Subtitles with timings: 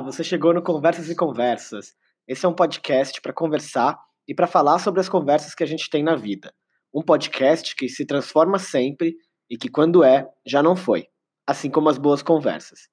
[0.00, 1.92] Olá, você chegou no Conversas e Conversas.
[2.26, 5.90] Esse é um podcast para conversar e para falar sobre as conversas que a gente
[5.90, 6.54] tem na vida.
[6.92, 9.14] Um podcast que se transforma sempre
[9.50, 11.06] e que, quando é, já não foi.
[11.46, 12.88] Assim como as boas conversas.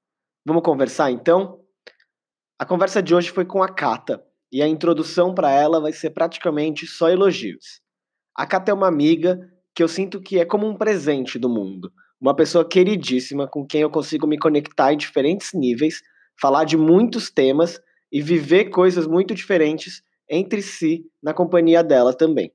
[0.46, 1.62] Vamos conversar então?
[2.60, 4.22] A conversa de hoje foi com a Cata
[4.52, 7.80] e a introdução para ela vai ser praticamente só elogios.
[8.36, 9.40] A Cata é uma amiga
[9.74, 11.90] que eu sinto que é como um presente do mundo.
[12.20, 16.02] Uma pessoa queridíssima com quem eu consigo me conectar em diferentes níveis
[16.40, 22.52] falar de muitos temas e viver coisas muito diferentes entre si na companhia dela também.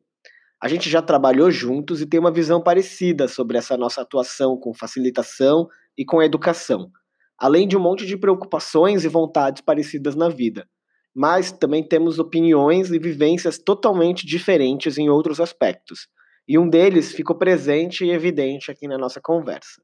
[0.62, 4.72] A gente já trabalhou juntos e tem uma visão parecida sobre essa nossa atuação com
[4.72, 5.68] facilitação
[5.98, 6.90] e com educação,
[7.36, 10.68] além de um monte de preocupações e vontades parecidas na vida.
[11.14, 16.08] Mas também temos opiniões e vivências totalmente diferentes em outros aspectos,
[16.46, 19.82] e um deles ficou presente e evidente aqui na nossa conversa.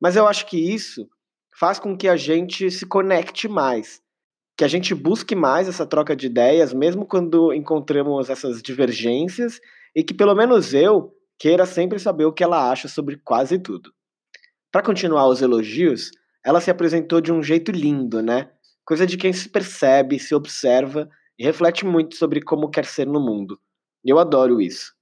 [0.00, 1.08] Mas eu acho que isso
[1.58, 4.02] faz com que a gente se conecte mais,
[4.56, 9.60] que a gente busque mais essa troca de ideias, mesmo quando encontramos essas divergências,
[9.94, 13.92] e que pelo menos eu queira sempre saber o que ela acha sobre quase tudo.
[14.72, 16.10] Para continuar os elogios,
[16.44, 18.50] ela se apresentou de um jeito lindo, né?
[18.84, 23.20] Coisa de quem se percebe, se observa e reflete muito sobre como quer ser no
[23.20, 23.58] mundo.
[24.04, 24.92] Eu adoro isso.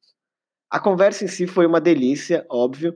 [0.71, 2.95] A conversa em si foi uma delícia, óbvio,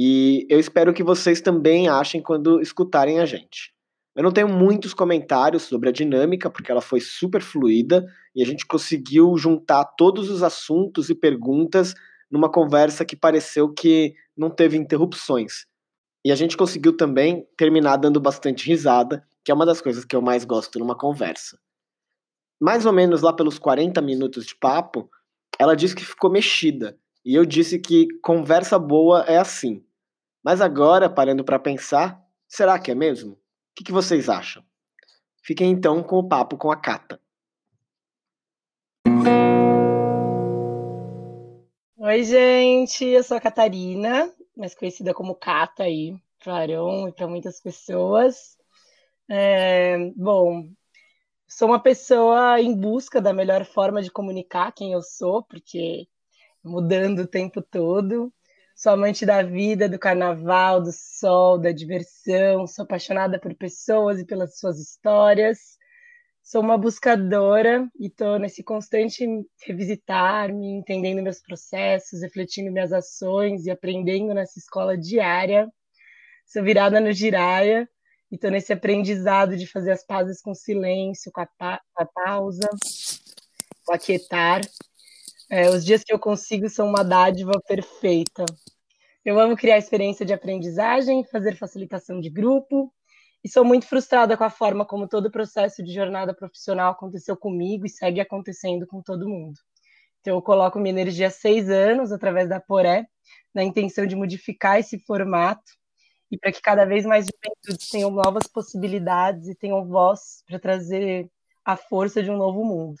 [0.00, 3.74] e eu espero que vocês também achem quando escutarem a gente.
[4.14, 8.46] Eu não tenho muitos comentários sobre a dinâmica, porque ela foi super fluida e a
[8.46, 11.94] gente conseguiu juntar todos os assuntos e perguntas
[12.30, 15.66] numa conversa que pareceu que não teve interrupções.
[16.24, 20.14] E a gente conseguiu também terminar dando bastante risada, que é uma das coisas que
[20.14, 21.58] eu mais gosto numa conversa.
[22.62, 25.10] Mais ou menos lá pelos 40 minutos de papo,
[25.58, 26.96] ela disse que ficou mexida.
[27.24, 29.84] E eu disse que conversa boa é assim.
[30.48, 33.32] Mas agora, parando para pensar, será que é mesmo?
[33.32, 33.38] O
[33.76, 34.64] que, que vocês acham?
[35.42, 37.20] Fiquem então com o papo com a Cata.
[41.98, 47.28] Oi, gente, eu sou a Catarina, mais conhecida como Cata aí, para Arão e para
[47.28, 48.56] muitas pessoas.
[49.28, 50.66] É, bom,
[51.46, 56.08] sou uma pessoa em busca da melhor forma de comunicar quem eu sou, porque
[56.64, 58.32] mudando o tempo todo.
[58.80, 62.64] Sou amante da vida, do carnaval, do sol, da diversão.
[62.64, 65.76] Sou apaixonada por pessoas e pelas suas histórias.
[66.44, 69.26] Sou uma buscadora e estou nesse constante
[69.66, 75.68] revisitar-me, entendendo meus processos, refletindo minhas ações e aprendendo nessa escola diária.
[76.46, 77.88] Sou virada no giraia
[78.30, 82.06] e estou nesse aprendizado de fazer as pazes com silêncio, com a, pa com a
[82.06, 82.70] pausa,
[83.84, 84.60] com aquietar
[85.50, 88.44] é, os dias que eu consigo são uma dádiva perfeita.
[89.24, 92.92] Eu amo criar experiência de aprendizagem, fazer facilitação de grupo,
[93.42, 97.36] e sou muito frustrada com a forma como todo o processo de jornada profissional aconteceu
[97.36, 99.58] comigo e segue acontecendo com todo mundo.
[100.20, 103.06] Então, eu coloco minha energia há seis anos, através da Poré,
[103.54, 105.72] na intenção de modificar esse formato
[106.30, 111.30] e para que cada vez mais juventudes tenham novas possibilidades e tenham voz para trazer
[111.64, 112.98] a força de um novo mundo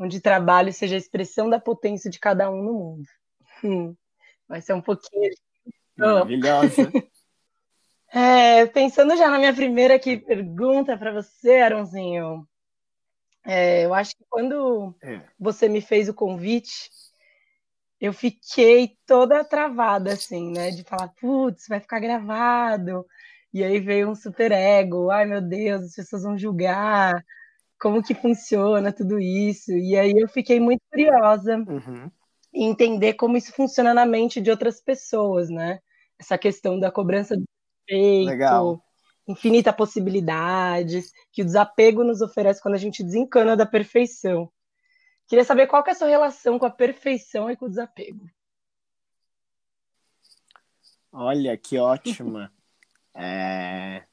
[0.00, 3.04] onde trabalho seja a expressão da potência de cada um no mundo.
[3.62, 3.94] Hum,
[4.48, 5.30] vai ser um pouquinho.
[5.94, 6.90] Maravilhosa.
[8.10, 12.48] é, pensando já na minha primeira aqui, pergunta para você, Aronzinho.
[13.44, 15.20] É, eu acho que quando é.
[15.38, 16.90] você me fez o convite,
[18.00, 20.70] eu fiquei toda travada, assim, né?
[20.70, 23.04] De falar, putz, vai ficar gravado.
[23.52, 27.22] E aí veio um super ego, ai meu Deus, as pessoas vão julgar,
[27.80, 29.72] como que funciona tudo isso.
[29.72, 32.10] E aí eu fiquei muito curiosa uhum.
[32.52, 35.80] em entender como isso funciona na mente de outras pessoas, né?
[36.18, 37.44] Essa questão da cobrança do
[37.88, 38.82] respeito,
[39.26, 44.52] infinita possibilidades, que o desapego nos oferece quando a gente desencana da perfeição.
[45.26, 48.28] Queria saber qual que é a sua relação com a perfeição e com o desapego.
[51.10, 52.52] Olha, que ótima.
[53.14, 54.04] é...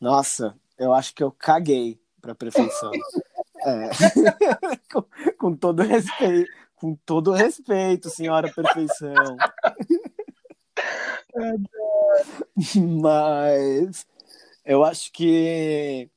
[0.00, 2.90] Nossa, eu acho que eu caguei para perfeição.
[3.64, 3.90] É.
[4.92, 5.04] com,
[5.38, 9.36] com, todo respeito, com todo respeito, senhora perfeição.
[13.00, 14.06] Mas
[14.64, 16.10] eu acho que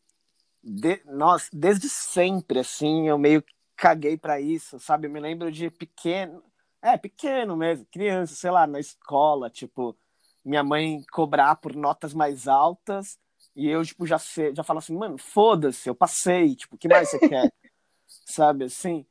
[0.63, 5.07] de, nós, desde sempre, assim, eu meio que caguei para isso, sabe?
[5.07, 6.43] Eu me lembro de pequeno,
[6.81, 9.95] é, pequeno mesmo, criança, sei lá, na escola, tipo,
[10.43, 13.19] minha mãe cobrar por notas mais altas
[13.59, 16.87] e eu, tipo, já, sei, já falo assim, mano, foda-se, eu passei, tipo, o que
[16.87, 17.51] mais você quer?
[18.07, 19.05] Sabe, assim?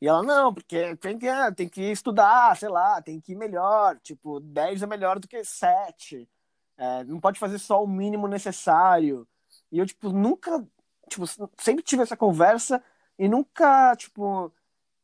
[0.00, 3.36] E ela, não, porque tem que, é, tem que estudar, sei lá, tem que ir
[3.36, 6.28] melhor, tipo, 10 é melhor do que 7.
[6.76, 9.26] É, não pode fazer só o mínimo necessário.
[9.72, 10.64] E eu, tipo, nunca,
[11.08, 11.24] tipo,
[11.58, 12.80] sempre tive essa conversa
[13.18, 14.52] e nunca, tipo,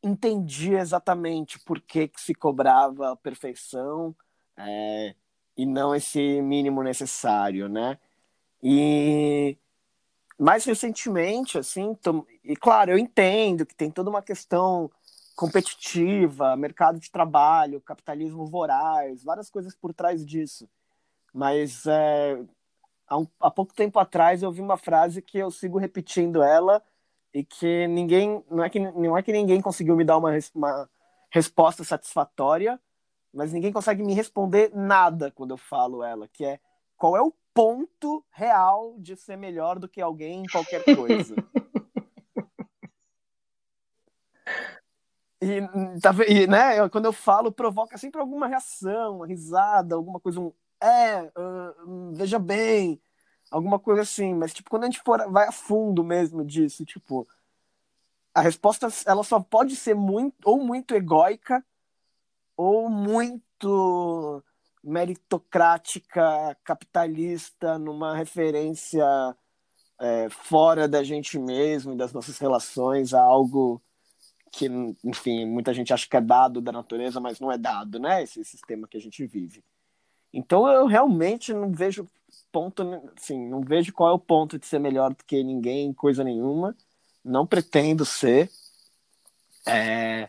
[0.04, 4.14] entendi exatamente por que, que se cobrava a perfeição
[4.56, 5.16] é,
[5.56, 7.98] e não esse mínimo necessário, né?
[8.66, 9.58] E
[10.38, 14.90] mais recentemente, assim, tô, e claro, eu entendo que tem toda uma questão
[15.36, 20.66] competitiva, mercado de trabalho, capitalismo voraz, várias coisas por trás disso.
[21.32, 22.42] Mas é,
[23.06, 26.82] há, um, há pouco tempo atrás eu vi uma frase que eu sigo repetindo ela
[27.34, 30.88] e que ninguém não é que não é que ninguém conseguiu me dar uma, uma
[31.30, 32.80] resposta satisfatória,
[33.32, 36.60] mas ninguém consegue me responder nada quando eu falo ela, que é
[36.96, 41.36] qual é o ponto real de ser melhor do que alguém em qualquer coisa.
[45.40, 45.60] e,
[46.00, 50.52] tá, e, né, quando eu falo, provoca sempre alguma reação, uma risada, alguma coisa, um
[50.82, 53.00] é, uh, veja bem,
[53.50, 54.34] alguma coisa assim.
[54.34, 57.26] Mas, tipo, quando a gente for, vai a fundo mesmo disso, tipo,
[58.34, 61.64] a resposta, ela só pode ser muito, ou muito egóica,
[62.56, 64.42] ou muito
[64.84, 69.04] meritocrática, capitalista, numa referência
[70.00, 73.80] é, fora da gente mesmo e das nossas relações a algo
[74.52, 74.66] que,
[75.02, 78.22] enfim, muita gente acha que é dado da natureza, mas não é dado, né?
[78.22, 79.64] Esse sistema que a gente vive.
[80.32, 82.08] Então eu realmente não vejo
[82.52, 82.82] ponto,
[83.16, 86.76] assim, não vejo qual é o ponto de ser melhor do que ninguém, coisa nenhuma.
[87.24, 88.50] Não pretendo ser.
[89.66, 90.28] É,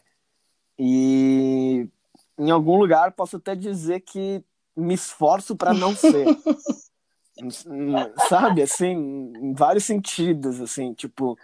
[0.80, 1.88] e
[2.38, 4.44] em algum lugar posso até dizer que
[4.76, 6.26] me esforço para não ser.
[8.30, 11.38] Sabe, assim, em vários sentidos, assim, tipo,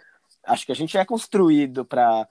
[0.44, 2.26] acho que a gente é construído para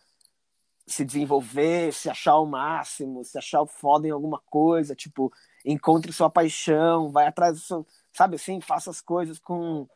[0.88, 5.32] se desenvolver, se achar o máximo, se achar o foda em alguma coisa, tipo,
[5.64, 9.88] encontre sua paixão, vai atrás do seu, sabe assim, faça as coisas com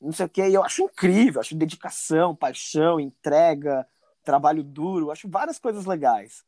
[0.00, 3.86] não sei o que, e eu acho incrível, acho dedicação, paixão, entrega,
[4.24, 6.44] trabalho duro, acho várias coisas legais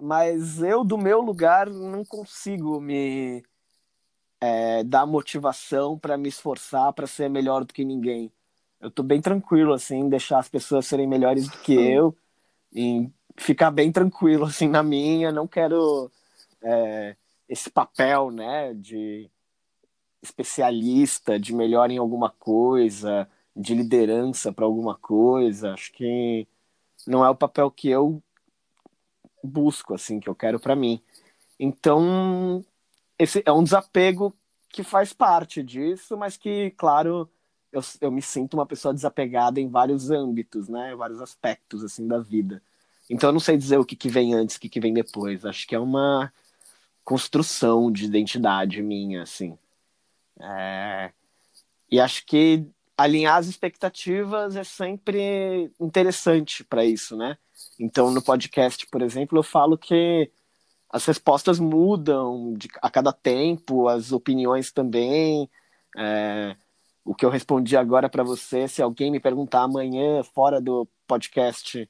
[0.00, 3.42] mas eu, do meu lugar, não consigo me
[4.40, 8.32] é, dar motivação para me esforçar para ser melhor do que ninguém.
[8.80, 12.16] Eu tô bem tranquilo, assim, deixar as pessoas serem melhores do que eu
[12.72, 15.30] e ficar bem tranquilo, assim, na minha.
[15.30, 16.10] Não quero
[16.62, 17.16] é,
[17.48, 19.30] esse papel, né, de
[20.22, 25.74] especialista, de melhor em alguma coisa, de liderança para alguma coisa.
[25.74, 26.46] Acho que
[27.06, 28.22] não é o papel que eu
[29.42, 31.00] busco, assim, que eu quero para mim.
[31.58, 32.64] Então,
[33.18, 34.34] esse é um desapego
[34.68, 37.28] que faz parte disso, mas que, claro,
[37.72, 40.94] eu, eu me sinto uma pessoa desapegada em vários âmbitos, né?
[40.94, 42.62] Vários aspectos, assim, da vida.
[43.08, 45.44] Então, eu não sei dizer o que, que vem antes, o que, que vem depois.
[45.44, 46.32] Acho que é uma
[47.04, 49.58] construção de identidade minha, assim.
[50.40, 51.10] É...
[51.90, 52.64] E acho que
[52.96, 57.36] alinhar as expectativas é sempre interessante para isso, né?
[57.80, 60.30] Então, no podcast, por exemplo, eu falo que
[60.90, 65.50] as respostas mudam de, a cada tempo, as opiniões também.
[65.96, 66.56] É,
[67.04, 71.88] o que eu respondi agora para você, se alguém me perguntar amanhã fora do podcast,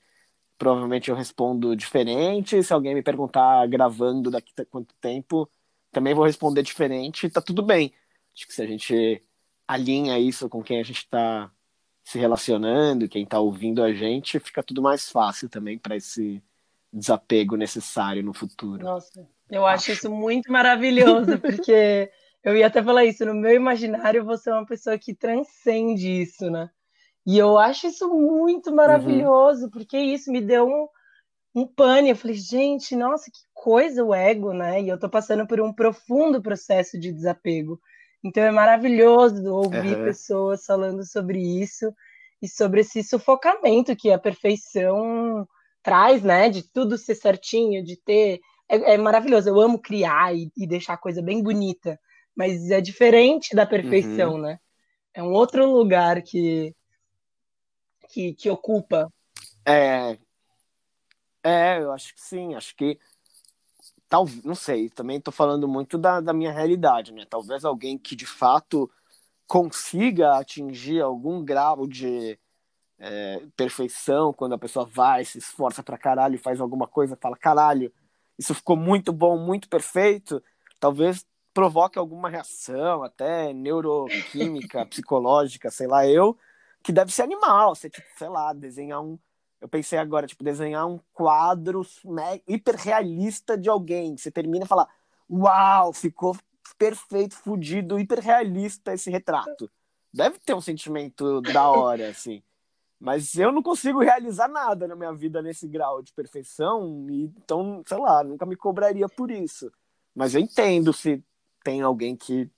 [0.57, 2.63] provavelmente eu respondo diferente.
[2.63, 5.51] Se alguém me perguntar gravando daqui a quanto tempo,
[5.91, 7.29] também vou responder diferente.
[7.31, 7.93] Tá tudo bem.
[8.35, 9.23] Acho que se a gente
[9.67, 11.51] alinha isso com quem a gente está
[12.03, 16.43] se relacionando, quem está ouvindo a gente, fica tudo mais fácil também para esse
[16.93, 18.83] desapego necessário no futuro.
[18.83, 22.11] Nossa, eu acho, acho isso muito maravilhoso, porque
[22.43, 26.51] eu ia até falar isso, no meu imaginário você é uma pessoa que transcende isso,
[26.51, 26.71] né?
[27.27, 29.71] E eu acho isso muito maravilhoso, uhum.
[29.71, 30.89] porque isso me deu um,
[31.55, 32.11] um pane.
[32.11, 34.81] Eu falei, gente, nossa, que coisa o ego, né?
[34.83, 37.79] E eu tô passando por um profundo processo de desapego.
[38.23, 40.05] Então é maravilhoso ouvir uhum.
[40.05, 41.93] pessoas falando sobre isso
[42.43, 45.47] e sobre esse sufocamento que a perfeição
[45.83, 46.49] traz, né?
[46.49, 48.41] De tudo ser certinho, de ter.
[48.69, 49.49] É, é maravilhoso.
[49.49, 51.99] Eu amo criar e, e, deixar a coisa bem bonita,
[52.37, 54.43] mas é diferente da perfeição, uhum.
[54.43, 54.59] né?
[55.13, 56.75] É um outro lugar que,
[58.09, 59.13] que, que ocupa.
[59.67, 60.17] É,
[61.43, 62.55] é, eu acho que sim.
[62.55, 62.99] Acho que
[64.11, 67.25] tal, não sei, também estou falando muito da, da minha realidade, né?
[67.31, 68.91] Talvez alguém que de fato
[69.47, 72.37] consiga atingir algum grau de
[72.99, 77.93] é, perfeição quando a pessoa vai, se esforça pra caralho faz alguma coisa, fala, caralho,
[78.37, 80.43] isso ficou muito bom, muito perfeito,
[80.81, 81.25] talvez
[81.55, 86.37] provoque alguma reação, até neuroquímica, psicológica, sei lá, eu,
[86.83, 89.17] que deve ser animal, você, tipo, sei lá, desenhar um,
[89.61, 94.17] eu pensei agora, tipo, desenhar um quadro né, hiperrealista de alguém.
[94.17, 94.89] Você termina e fala,
[95.31, 96.37] uau, ficou
[96.79, 99.71] perfeito, fudido, hiperrealista esse retrato.
[100.13, 102.43] deve ter um sentimento da hora, assim.
[102.99, 107.97] Mas eu não consigo realizar nada na minha vida nesse grau de perfeição, então, sei
[107.97, 109.73] lá, nunca me cobraria por isso.
[110.15, 111.23] Mas eu entendo se
[111.65, 112.51] tem alguém que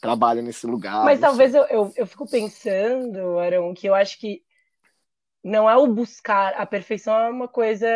[0.00, 1.04] trabalha nesse lugar.
[1.04, 4.42] Mas talvez eu, eu, eu, fico pensando, Arão, que eu acho que
[5.42, 7.88] não é o buscar a perfeição, é uma coisa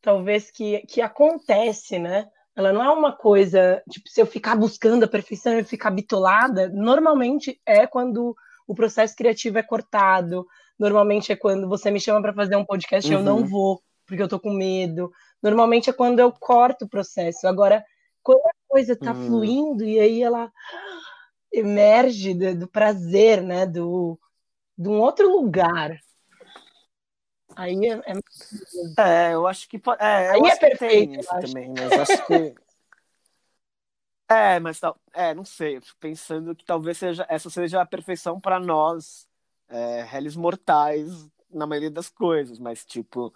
[0.00, 2.28] talvez que, que acontece, né?
[2.54, 6.68] Ela não é uma coisa, tipo, se eu ficar buscando a perfeição e ficar bitolada,
[6.68, 8.34] normalmente é quando
[8.66, 10.46] o processo criativo é cortado,
[10.78, 13.20] normalmente é quando você me chama para fazer um podcast e uhum.
[13.20, 13.46] eu não uhum.
[13.46, 15.10] vou, porque eu tô com medo.
[15.42, 17.46] Normalmente é quando eu corto o processo.
[17.46, 17.84] Agora,
[18.22, 19.26] quando a coisa tá uhum.
[19.26, 20.50] fluindo e aí ela
[21.52, 24.18] emerge do, do prazer, né, do
[24.78, 25.98] de um outro lugar.
[27.56, 29.30] Aí é, é...
[29.30, 32.54] é eu acho que é, aí é perfeito também, mas acho que
[34.28, 37.86] é, mas tal, é, não sei, eu fico pensando que talvez seja essa seja a
[37.86, 39.26] perfeição para nós,
[39.68, 43.32] é, réis mortais na maioria das coisas, mas tipo,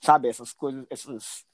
[0.00, 1.44] sabe, essas coisas, essas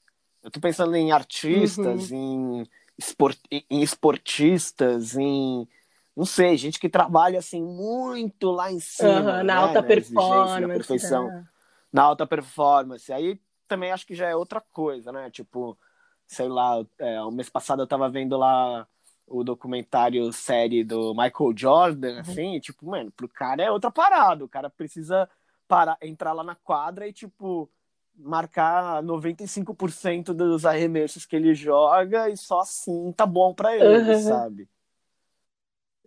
[0.43, 2.61] eu tô pensando em artistas, uhum.
[2.61, 5.67] em, esport, em esportistas, em
[6.15, 10.61] não sei, gente que trabalha assim muito lá em cima, uhum, na né, alta performance,
[10.61, 11.27] na perfeição.
[11.27, 11.52] É
[11.93, 13.13] na alta performance.
[13.13, 15.29] Aí também acho que já é outra coisa, né?
[15.29, 15.77] Tipo,
[16.25, 18.87] sei lá, é, o mês passado eu tava vendo lá
[19.27, 22.19] o documentário série do Michael Jordan, uhum.
[22.19, 24.43] assim, tipo, mano, pro cara é outra parada.
[24.43, 25.29] O cara precisa
[25.67, 27.69] parar, entrar lá na quadra e, tipo,
[28.17, 34.19] marcar 95% dos arremessos que ele joga e só assim tá bom para ele, uhum.
[34.19, 34.69] sabe?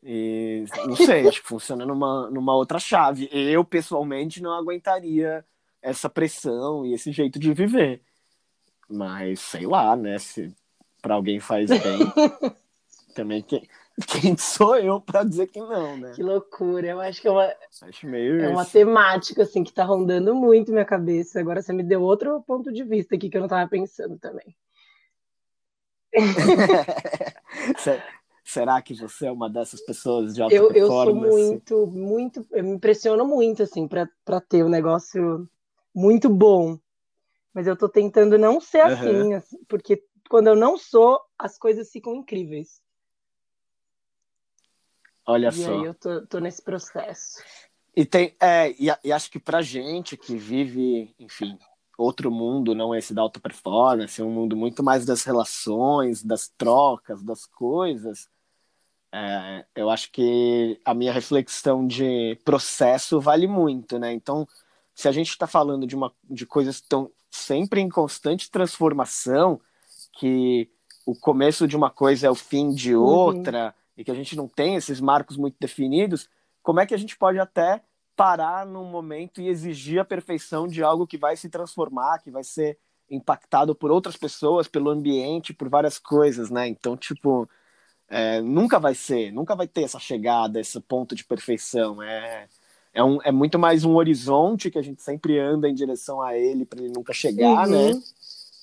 [0.02, 3.28] E não sei, acho que funciona numa, numa outra chave.
[3.32, 5.44] Eu, pessoalmente, não aguentaria
[5.86, 8.02] essa pressão e esse jeito de viver.
[8.88, 10.18] Mas sei lá, né?
[10.18, 10.52] Se
[11.00, 11.78] para alguém faz bem,
[13.14, 13.68] também quem,
[14.08, 16.10] quem sou eu para dizer que não, né?
[16.12, 16.88] Que loucura!
[16.88, 20.72] Eu acho que é uma, acho meio é uma temática assim que tá rondando muito
[20.72, 21.38] minha cabeça.
[21.38, 24.56] Agora você me deu outro ponto de vista aqui que eu não tava pensando também.
[28.42, 31.26] Será que você é uma dessas pessoas de alta eu, performance?
[31.26, 31.32] Eu
[31.68, 34.08] sou muito, muito, eu me impressiono muito assim para
[34.40, 35.48] ter o um negócio
[35.96, 36.78] muito bom.
[37.54, 39.36] Mas eu tô tentando não ser assim, uhum.
[39.36, 42.82] assim, porque quando eu não sou, as coisas ficam incríveis.
[45.24, 45.72] Olha e só.
[45.72, 47.42] E aí eu tô, tô, nesse processo.
[47.96, 51.58] E tem, é, e, e, acho que pra gente que vive, enfim,
[51.96, 57.22] outro mundo, não esse da alta performance, um mundo muito mais das relações, das trocas,
[57.22, 58.28] das coisas,
[59.10, 64.12] é, eu acho que a minha reflexão de processo vale muito, né?
[64.12, 64.46] Então,
[64.96, 69.60] se a gente está falando de, uma, de coisas que estão sempre em constante transformação,
[70.18, 70.70] que
[71.04, 73.04] o começo de uma coisa é o fim de uhum.
[73.04, 73.72] outra, uhum.
[73.98, 76.30] e que a gente não tem esses marcos muito definidos,
[76.62, 77.82] como é que a gente pode até
[78.16, 82.42] parar num momento e exigir a perfeição de algo que vai se transformar, que vai
[82.42, 82.78] ser
[83.10, 86.66] impactado por outras pessoas, pelo ambiente, por várias coisas, né?
[86.66, 87.46] Então, tipo,
[88.08, 92.02] é, nunca vai ser, nunca vai ter essa chegada, esse ponto de perfeição.
[92.02, 92.48] É,
[92.96, 96.34] é, um, é muito mais um horizonte que a gente sempre anda em direção a
[96.34, 97.76] ele para ele nunca chegar, né?
[97.76, 97.94] uhum.
[97.94, 98.02] né?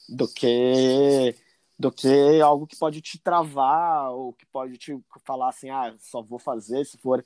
[0.10, 1.36] Do que
[1.78, 6.22] do que algo que pode te travar ou que pode te falar assim, ah, só
[6.22, 7.24] vou fazer se for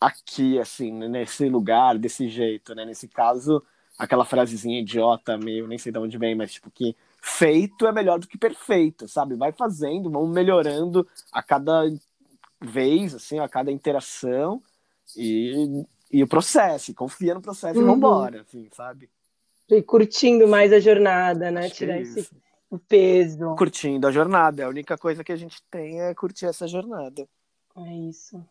[0.00, 2.84] aqui, assim, nesse lugar, desse jeito, né?
[2.84, 3.62] Nesse caso,
[3.96, 8.18] aquela frasezinha idiota, meio, nem sei de onde vem, mas tipo que feito é melhor
[8.18, 9.36] do que perfeito, sabe?
[9.36, 11.84] Vai fazendo, vamos melhorando a cada
[12.60, 14.60] vez, assim, a cada interação
[15.16, 17.84] e e o processo, confia no processo uhum.
[17.84, 19.10] e vambora, assim, sabe?
[19.68, 21.66] E curtindo mais a jornada, né?
[21.66, 22.30] Acho Tirar é esse
[22.70, 23.54] o peso.
[23.56, 24.64] Curtindo a jornada.
[24.64, 27.28] A única coisa que a gente tem é curtir essa jornada.
[27.76, 28.44] É isso.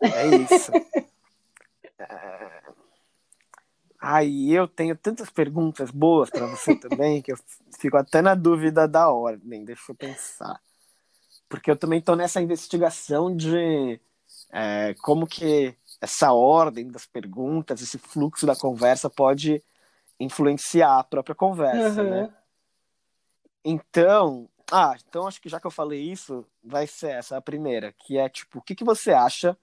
[0.00, 0.72] É isso.
[1.98, 2.62] é...
[4.00, 7.38] Aí eu tenho tantas perguntas boas para você também que eu
[7.80, 9.64] fico até na dúvida da ordem.
[9.64, 10.60] Deixa eu pensar.
[11.48, 14.00] Porque eu também estou nessa investigação de
[14.52, 19.62] é, como que essa ordem das perguntas, esse fluxo da conversa pode
[20.18, 22.10] influenciar a própria conversa, uhum.
[22.10, 22.34] né?
[23.64, 27.92] Então, ah, então acho que já que eu falei isso, vai ser essa a primeira,
[27.92, 29.56] que é tipo, o que, que você acha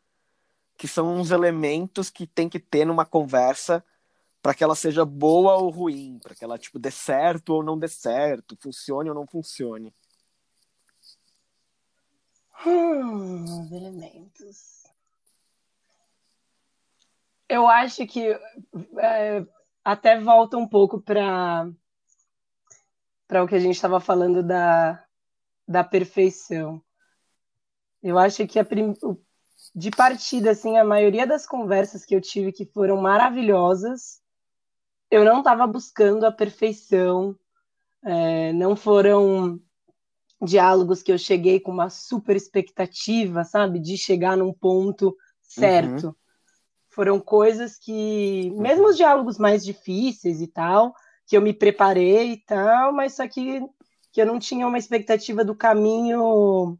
[0.77, 3.83] que são os elementos que tem que ter numa conversa
[4.41, 7.79] para que ela seja boa ou ruim, para que ela tipo dê certo ou não
[7.79, 9.93] dê certo, funcione ou não funcione.
[12.65, 14.84] Hum, os elementos
[17.47, 18.27] eu acho que
[18.99, 19.45] é,
[19.83, 21.69] até volta um pouco para
[23.27, 25.03] para o que a gente estava falando da,
[25.67, 26.79] da perfeição.
[28.03, 28.93] Eu acho que a prim,
[29.73, 34.21] de partida, assim, a maioria das conversas que eu tive que foram maravilhosas,
[35.09, 37.35] eu não estava buscando a perfeição,
[38.03, 39.59] é, não foram
[40.39, 46.07] diálogos que eu cheguei com uma super expectativa, sabe, de chegar num ponto certo.
[46.07, 46.15] Uhum.
[46.95, 50.95] Foram coisas que, mesmo os diálogos mais difíceis e tal,
[51.27, 53.61] que eu me preparei e tal, mas só que,
[54.13, 56.79] que eu não tinha uma expectativa do caminho,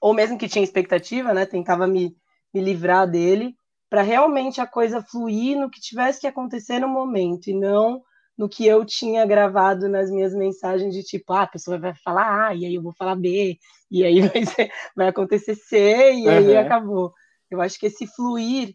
[0.00, 2.16] ou mesmo que tinha expectativa, né, tentava me,
[2.54, 3.54] me livrar dele,
[3.90, 8.02] para realmente a coisa fluir no que tivesse que acontecer no momento, e não
[8.36, 12.48] no que eu tinha gravado nas minhas mensagens de tipo, ah, a pessoa vai falar
[12.48, 13.58] A, e aí eu vou falar B,
[13.90, 16.58] e aí vai, ser, vai acontecer C, e aí uhum.
[16.58, 17.12] acabou.
[17.50, 18.74] Eu acho que esse fluir,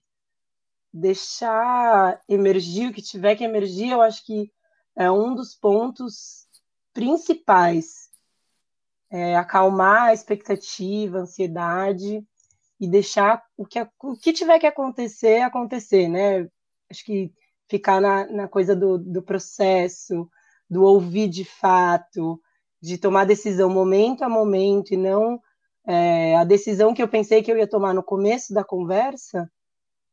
[0.94, 4.51] deixar emergir o que tiver que emergir, eu acho que
[4.96, 6.48] é um dos pontos
[6.94, 8.08] principais.
[9.10, 12.25] É acalmar a expectativa, a ansiedade
[12.79, 16.48] e deixar o que, o que tiver que acontecer, acontecer, né?
[16.89, 17.34] Acho que
[17.70, 20.29] ficar na, na coisa do, do processo,
[20.70, 22.41] do ouvir de fato,
[22.82, 25.41] de tomar decisão momento a momento e não
[25.88, 29.50] é, a decisão que eu pensei que eu ia tomar no começo da conversa,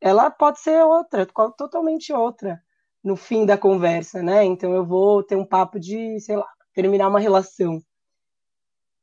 [0.04, 2.62] ela pode ser outra, totalmente outra
[3.02, 4.44] no fim da conversa, né?
[4.44, 7.80] Então eu vou ter um papo de, sei lá, terminar uma relação.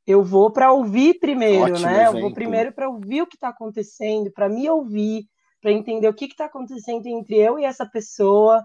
[0.06, 2.04] Eu vou para ouvir primeiro, Ótimo né?
[2.04, 2.18] Exemplo.
[2.18, 5.26] Eu vou primeiro para ouvir o que está acontecendo, para me ouvir,
[5.60, 8.64] para entender o que está acontecendo entre eu e essa pessoa.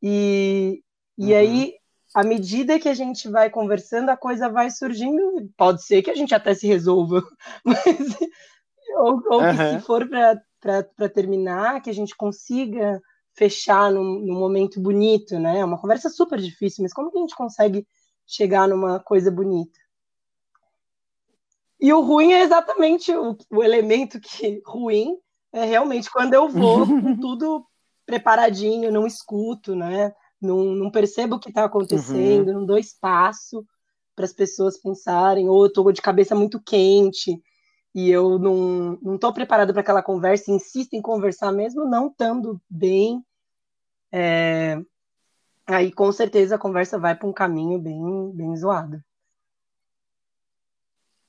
[0.00, 0.80] E,
[1.18, 1.38] e uhum.
[1.38, 1.74] aí,
[2.14, 5.50] à medida que a gente vai conversando, a coisa vai surgindo.
[5.56, 7.20] Pode ser que a gente até se resolva,
[7.64, 8.16] mas,
[8.96, 9.56] ou, ou uhum.
[9.56, 10.40] que se for para
[11.12, 13.00] terminar, que a gente consiga
[13.34, 15.58] fechar num, num, momento bonito, né?
[15.58, 17.86] É uma conversa super difícil, mas como que a gente consegue
[18.26, 19.78] chegar numa coisa bonita?
[21.80, 25.18] E o ruim é exatamente o, o elemento que ruim
[25.52, 27.66] é realmente quando eu vou com tudo
[28.06, 30.12] preparadinho, não escuto, né?
[30.40, 32.54] Não, não percebo o que está acontecendo, uhum.
[32.54, 33.64] não dou espaço
[34.14, 37.40] para as pessoas pensarem, ou eu estou de cabeça muito quente
[37.94, 42.60] e eu não, não tô preparada para aquela conversa, insisto em conversar mesmo não estando
[42.68, 43.24] bem,
[44.10, 44.80] é...
[45.66, 49.02] aí com certeza a conversa vai para um caminho bem, bem zoado.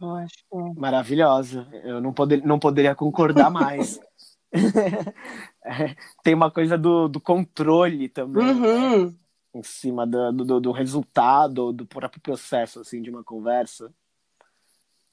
[0.01, 0.57] Eu acho que...
[0.57, 0.73] É.
[0.75, 1.67] Maravilhosa.
[1.83, 3.99] Eu não, poder, não poderia concordar mais.
[6.23, 8.43] Tem uma coisa do, do controle também.
[8.43, 8.51] Né?
[8.51, 9.05] Uhum.
[9.05, 9.13] Né?
[9.53, 13.93] Em cima do, do, do, resultado, do próprio processo assim, de uma conversa.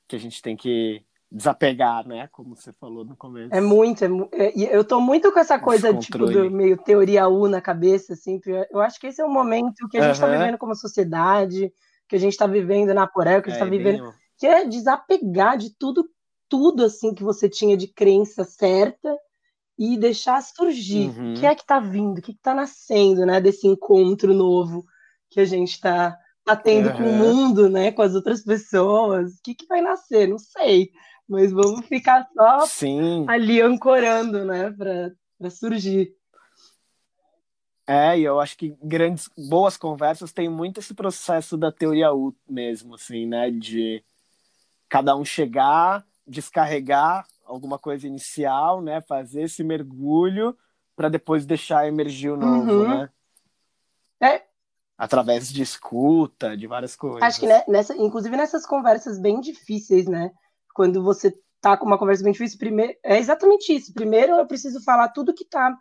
[0.08, 2.28] Que a gente tem que desapegar, né?
[2.30, 3.54] Como você falou no começo.
[3.54, 4.04] É muito.
[4.32, 8.12] É, é eu tô muito com essa coisa tipo, do meio teoria U na cabeça,
[8.12, 8.40] assim.
[8.70, 10.38] Eu acho que esse é o momento que a gente está uhum.
[10.38, 11.72] vivendo como sociedade,
[12.08, 14.02] que a gente está vivendo na Poré, que a gente está é, vivendo.
[14.02, 16.04] Bem que é desapegar de tudo,
[16.48, 19.16] tudo assim que você tinha de crença certa
[19.78, 21.10] e deixar surgir.
[21.10, 21.32] Uhum.
[21.32, 22.18] O que é que está vindo?
[22.18, 23.40] O que está nascendo, né?
[23.40, 24.84] Desse encontro novo
[25.30, 26.96] que a gente está tá tendo uhum.
[26.96, 27.92] com o mundo, né?
[27.92, 29.34] Com as outras pessoas.
[29.34, 30.26] O que, que vai nascer?
[30.26, 30.90] Não sei.
[31.32, 33.24] Mas vamos ficar só Sim.
[33.26, 34.70] ali ancorando, né?
[34.70, 36.14] Para surgir.
[37.86, 42.36] É, e eu acho que grandes, boas conversas têm muito esse processo da teoria U
[42.46, 43.50] mesmo, assim, né?
[43.50, 44.04] De
[44.90, 49.00] cada um chegar, descarregar alguma coisa inicial, né?
[49.00, 50.54] Fazer esse mergulho
[50.94, 52.88] para depois deixar emergir o novo, uhum.
[52.88, 53.10] né?
[54.20, 54.42] É.
[54.98, 57.22] Através de escuta, de várias coisas.
[57.22, 60.30] Acho que né, nessa, inclusive nessas conversas bem difíceis, né?
[60.74, 63.92] Quando você tá com uma conversa bem difícil, primeiro é exatamente isso.
[63.94, 65.76] Primeiro eu preciso falar tudo que tá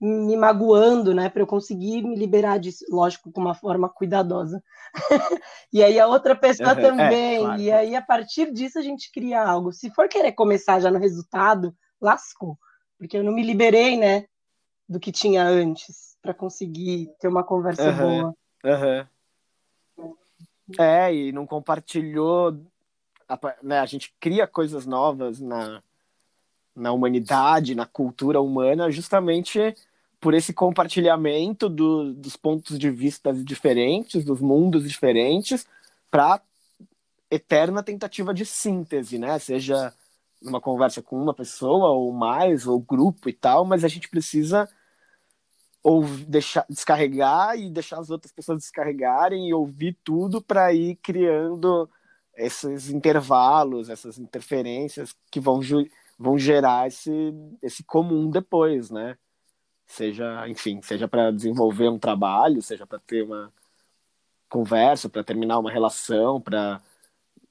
[0.00, 4.62] me magoando, né, para eu conseguir me liberar disso, lógico, com uma forma cuidadosa.
[5.72, 7.36] e aí a outra pessoa uhum, também.
[7.36, 7.60] É, claro.
[7.62, 9.72] E aí a partir disso a gente cria algo.
[9.72, 12.58] Se for querer começar já no resultado, lascou,
[12.98, 14.26] porque eu não me liberei, né,
[14.88, 18.34] do que tinha antes para conseguir ter uma conversa uhum, boa.
[18.64, 20.14] Uhum.
[20.78, 22.60] É, e não compartilhou,
[23.62, 25.82] né, a gente cria coisas novas na
[26.76, 29.74] na humanidade, na cultura humana, justamente
[30.20, 35.66] por esse compartilhamento do, dos pontos de vista diferentes, dos mundos diferentes,
[36.10, 36.40] para
[37.30, 39.38] eterna tentativa de síntese, né?
[39.38, 39.92] Seja
[40.40, 44.68] numa conversa com uma pessoa ou mais, ou grupo e tal, mas a gente precisa
[45.82, 51.88] ou deixar descarregar e deixar as outras pessoas descarregarem e ouvir tudo para ir criando
[52.36, 55.60] esses intervalos, essas interferências que vão
[56.18, 57.10] vão gerar esse,
[57.62, 59.18] esse comum depois, né?
[59.86, 63.52] Seja, enfim, seja para desenvolver um trabalho, seja para ter uma
[64.48, 66.80] conversa, para terminar uma relação, para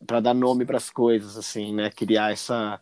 [0.06, 1.90] para dar nome para as coisas, assim, né?
[1.90, 2.82] Criar essa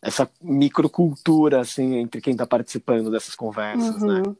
[0.00, 4.14] essa microcultura, assim, entre quem está participando dessas conversas, né?
[4.14, 4.30] uhum.
[4.30, 4.36] né?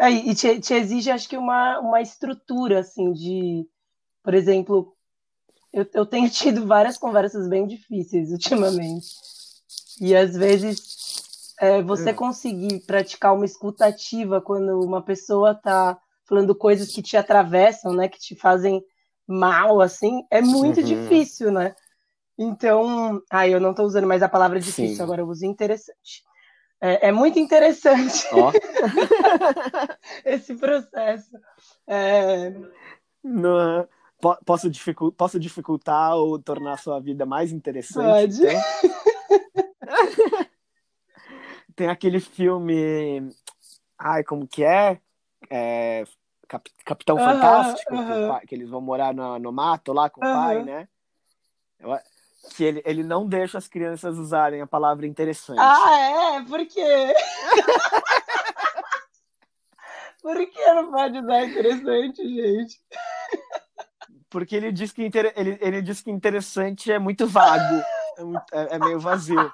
[0.00, 3.66] É, e te, te, exige, acho que, uma, uma estrutura, assim, de,
[4.22, 4.96] por exemplo,
[5.72, 9.06] eu, eu tenho tido várias conversas bem difíceis ultimamente.
[10.00, 12.14] E às vezes é, você é.
[12.14, 18.18] conseguir praticar uma escutativa quando uma pessoa está falando coisas que te atravessam, né, que
[18.18, 18.82] te fazem
[19.26, 20.86] mal, assim, é muito uhum.
[20.86, 21.74] difícil, né?
[22.38, 25.02] Então, ah, eu não estou usando mais a palavra difícil, Sim.
[25.02, 26.22] agora eu uso interessante.
[26.80, 28.52] É, é muito interessante oh.
[30.24, 31.36] esse processo.
[31.86, 32.52] É...
[33.24, 33.88] Não?
[34.44, 38.38] Posso, dificultar, posso dificultar ou tornar a sua vida mais interessante?
[38.38, 38.42] Pode.
[38.42, 38.60] Então?
[41.76, 43.32] Tem aquele filme.
[43.98, 45.00] Ai, como que é?
[45.48, 46.04] é
[46.48, 46.70] Cap...
[46.84, 48.46] Capitão uh -huh, Fantástico, uh -huh.
[48.46, 50.30] que, eles vão morar no, no mato lá com uh -huh.
[50.30, 50.88] o pai, né?
[51.78, 51.96] Eu,
[52.56, 55.60] que ele, ele não deixa as crianças usarem a palavra interessante.
[55.60, 56.42] Ah, é?
[56.44, 57.14] Por quê?
[60.22, 62.80] Por que não pode usar interessante, gente?
[64.30, 65.32] Porque ele diz que, inter...
[65.36, 67.82] ele, ele diz que interessante é muito vago,
[68.52, 69.52] é, é, é meio vazio.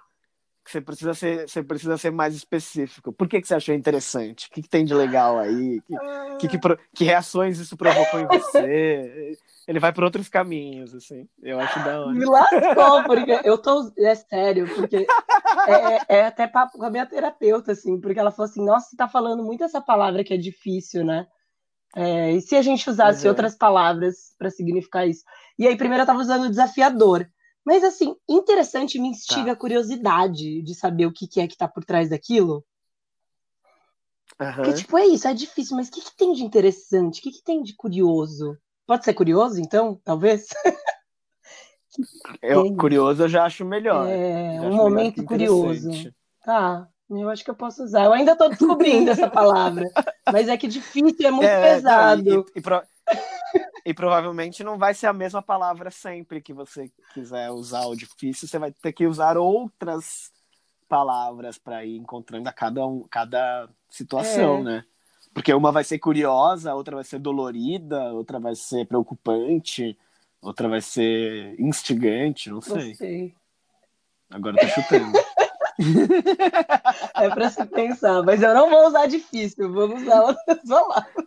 [0.67, 3.13] Você precisa ser, você precisa ser mais específico.
[3.13, 4.49] Por que, que você achou interessante?
[4.49, 5.81] O que, que tem de legal aí?
[5.83, 9.37] Que, que, que, que reações isso provocou em você?
[9.69, 11.29] Ele vai por outros caminhos, assim.
[11.43, 12.13] Eu acho da hora.
[12.13, 13.93] Me lascou, porque eu tô.
[13.99, 15.07] É sério, porque
[15.69, 18.89] é, é, é até papo com a minha terapeuta, assim, porque ela falou assim: nossa,
[18.89, 21.27] você tá falando muito essa palavra que é difícil, né?
[21.95, 23.31] É, e se a gente usasse uhum.
[23.31, 25.23] outras palavras para significar isso?
[25.59, 27.29] E aí, primeiro eu tava usando desafiador.
[27.65, 29.53] Mas, assim, interessante me instiga tá.
[29.53, 32.65] a curiosidade de saber o que, que é que tá por trás daquilo.
[34.41, 34.55] Uhum.
[34.57, 37.21] Porque, tipo, é isso, é difícil, mas o que, que tem de interessante?
[37.21, 38.59] O que, que tem de curioso?
[38.87, 39.99] Pode ser curioso, então?
[40.05, 40.49] Talvez?
[42.43, 44.09] eu, curioso eu já acho melhor.
[44.09, 45.91] É, um momento curioso.
[46.45, 48.05] Tá, eu acho que eu posso usar.
[48.05, 49.89] Eu ainda estou descobrindo essa palavra,
[50.33, 52.23] mas é que difícil, é muito é, pesado.
[52.23, 52.83] Não, e, e, pro...
[53.85, 58.49] E provavelmente não vai ser a mesma palavra sempre que você quiser usar o difícil,
[58.49, 60.33] você vai ter que usar outras
[60.89, 64.63] palavras para ir encontrando a cada, um, cada situação, é.
[64.63, 64.85] né?
[65.35, 69.99] Porque uma vai ser curiosa, outra vai ser dolorida, outra vai ser preocupante,
[70.41, 72.89] outra vai ser instigante, não sei.
[72.89, 73.35] Não sei.
[74.31, 75.13] Agora eu tô chutando.
[77.15, 81.27] é para se pensar, mas eu não vou usar difícil, vamos usar outras palavras.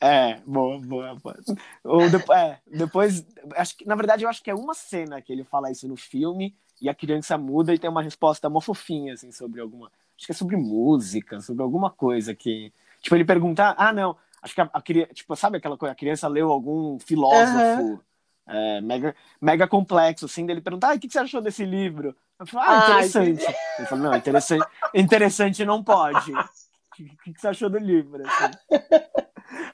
[0.00, 1.14] É, boa, boa.
[1.14, 1.36] boa.
[1.84, 5.32] Ou depois, é, depois, acho que, na verdade, eu acho que é uma cena que
[5.32, 9.14] ele fala isso no filme e a criança muda e tem uma resposta mó fofinha,
[9.14, 9.90] assim, sobre alguma.
[10.16, 12.72] Acho que é sobre música, sobre alguma coisa que.
[13.00, 15.14] Tipo, ele pergunta, ah, não, acho que a, a criança.
[15.14, 15.92] Tipo, sabe aquela coisa?
[15.92, 18.00] A criança leu algum filósofo uhum.
[18.46, 22.16] É, mega, mega complexo, assim, dele perguntar, ah, o que, você achou desse livro?
[22.38, 23.46] Eu falo, ah, interessante.
[23.46, 26.32] Ai, ele falou, não, interessante, interessante não pode.
[26.32, 28.22] O que, você achou do livro?
[28.26, 28.58] Assim?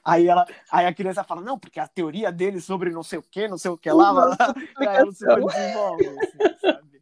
[0.03, 3.23] Aí, ela, aí a criança fala, não, porque a teoria dele sobre não sei o
[3.23, 4.35] que, não sei o que lá, lá,
[4.77, 7.01] aí ela super desenvolve, assim, sabe?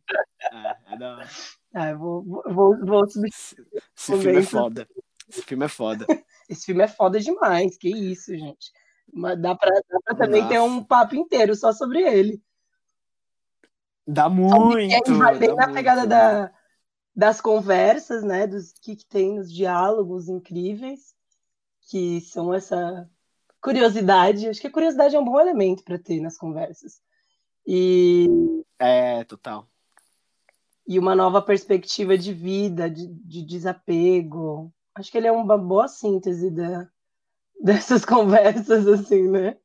[0.52, 1.28] É, é da.
[1.74, 3.56] Ah, vou, vou, vou esse
[4.18, 4.88] filme é foda.
[5.30, 6.06] Esse filme é foda.
[6.50, 8.72] Esse filme é foda demais, que isso, gente.
[9.14, 10.54] Mas dá pra, dá pra também Nossa.
[10.54, 12.42] ter um papo inteiro só sobre ele.
[14.06, 15.18] Dá muito.
[15.18, 16.52] Vai bem na pegada da,
[17.16, 18.48] das conversas, né?
[18.48, 21.18] Dos que, que tem nos diálogos incríveis
[21.90, 23.10] que são essa
[23.62, 24.48] curiosidade.
[24.48, 27.02] Acho que a curiosidade é um bom elemento para ter nas conversas.
[27.66, 28.28] E
[28.80, 29.68] é total.
[30.88, 34.72] E uma nova perspectiva de vida, de, de desapego.
[34.96, 36.90] Acho que ele é uma boa síntese da,
[37.62, 39.58] dessas conversas, assim, né?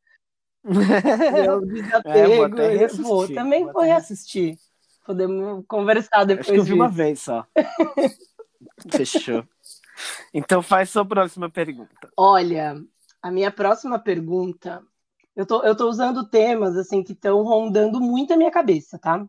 [0.65, 2.57] o desapego.
[2.59, 4.57] É, vou, vou também vou, reassistir.
[5.05, 6.49] Podemos conversar depois.
[6.49, 7.47] Acho que eu vi uma vez só.
[8.91, 9.45] Fechou.
[10.33, 12.11] Então faz sua próxima pergunta.
[12.17, 12.81] Olha,
[13.21, 14.83] a minha próxima pergunta,
[15.35, 19.25] eu tô, eu tô usando temas assim que estão rondando muito a minha cabeça, tá?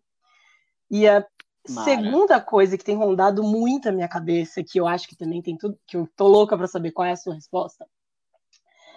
[0.89, 1.25] E a
[1.69, 1.83] Mara.
[1.83, 5.57] segunda coisa que tem rondado muito a minha cabeça, que eu acho que também tem
[5.57, 7.85] tudo, que eu tô louca para saber qual é a sua resposta.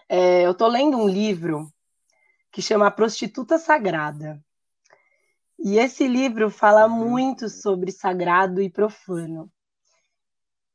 [0.08, 1.72] É, eu tô lendo um livro
[2.52, 4.42] que chama A Prostituta Sagrada.
[5.58, 7.10] E esse livro fala uhum.
[7.10, 9.50] muito sobre sagrado e profano.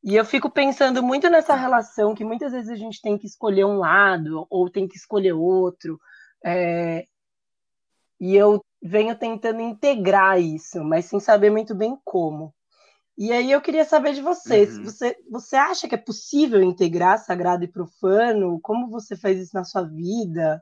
[0.04, 3.66] E eu fico pensando muito nessa relação que muitas vezes a gente tem que escolher
[3.66, 6.00] um lado ou tem que escolher outro.
[6.44, 7.06] É...
[8.20, 12.54] E eu venho tentando integrar isso, mas sem saber muito bem como.
[13.22, 14.84] E aí eu queria saber de você, uhum.
[14.84, 18.60] você, você acha que é possível integrar sagrado e profano?
[18.60, 20.60] Como você faz isso na sua vida?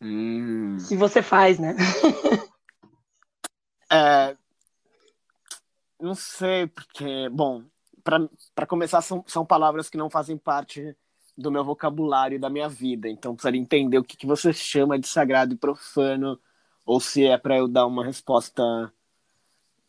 [0.00, 0.76] Hum.
[0.80, 1.76] Se você faz, né?
[3.88, 4.36] É,
[6.00, 7.62] não sei, porque, bom,
[8.02, 10.96] para começar, são, são palavras que não fazem parte
[11.38, 13.08] do meu vocabulário e da minha vida.
[13.08, 16.36] Então, precisaria entender o que, que você chama de sagrado e profano,
[16.84, 18.92] ou se é para eu dar uma resposta,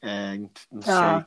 [0.01, 1.25] é, não ah.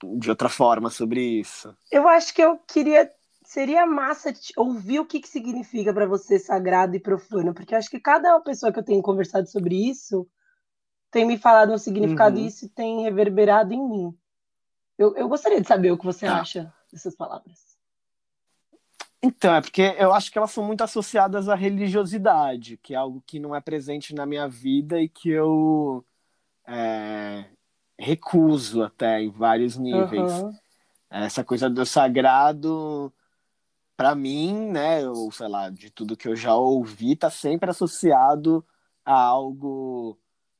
[0.00, 1.74] sei, de outra forma sobre isso.
[1.90, 3.10] Eu acho que eu queria.
[3.44, 7.98] Seria massa ouvir o que, que significa para você sagrado e profano, porque acho que
[7.98, 10.28] cada pessoa que eu tenho conversado sobre isso
[11.10, 12.44] tem me falado um significado uhum.
[12.44, 14.18] e isso tem reverberado em mim.
[14.98, 16.40] Eu, eu gostaria de saber o que você tá.
[16.40, 17.78] acha dessas palavras.
[19.22, 23.22] Então, é porque eu acho que elas são muito associadas à religiosidade, que é algo
[23.26, 26.04] que não é presente na minha vida e que eu
[26.66, 27.46] é,
[27.98, 30.40] recuso até em vários níveis.
[30.40, 30.56] Uhum.
[31.10, 33.12] Essa coisa do sagrado,
[33.96, 38.64] para mim, né, ou sei lá, de tudo que eu já ouvi, tá sempre associado
[39.04, 40.18] a algo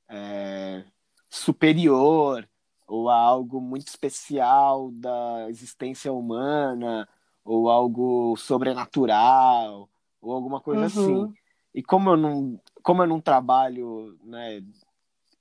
[0.09, 0.83] é,
[1.31, 2.48] superior
[2.87, 7.07] ou a algo muito especial da existência humana
[7.44, 9.88] ou algo sobrenatural
[10.20, 10.87] ou alguma coisa uhum.
[11.24, 11.35] assim.
[11.74, 14.62] E como eu não, como eu não trabalho, né,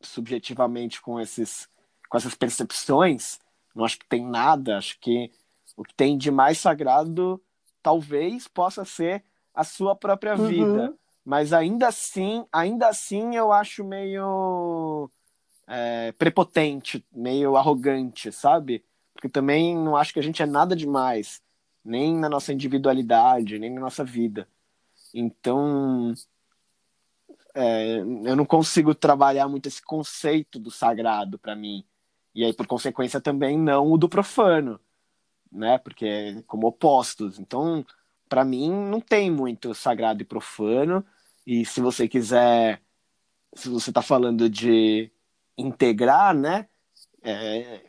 [0.02, 1.68] subjetivamente com esses
[2.10, 3.40] com essas percepções,
[3.76, 5.32] não acho que tem nada, acho que
[5.76, 7.42] o que tem de mais sagrado
[7.82, 10.48] talvez possa ser a sua própria uhum.
[10.48, 10.96] vida.
[11.24, 15.10] Mas ainda assim, ainda assim eu acho meio
[15.68, 18.84] é, prepotente, meio arrogante, sabe?
[19.14, 21.42] Porque também não acho que a gente é nada demais,
[21.84, 24.48] nem na nossa individualidade, nem na nossa vida.
[25.14, 26.14] Então,
[27.54, 31.84] é, eu não consigo trabalhar muito esse conceito do sagrado para mim.
[32.38, 34.80] E aí, por consequência, também não o do profano,
[35.52, 35.80] né?
[35.80, 37.40] Porque é como opostos.
[37.40, 37.84] Então,
[38.30, 41.04] para mim, não tem muito sagrado e profano.
[41.48, 42.80] E se você quiser,
[43.56, 45.12] se você está falando de
[45.58, 46.70] integrar, né?
[47.24, 47.82] É,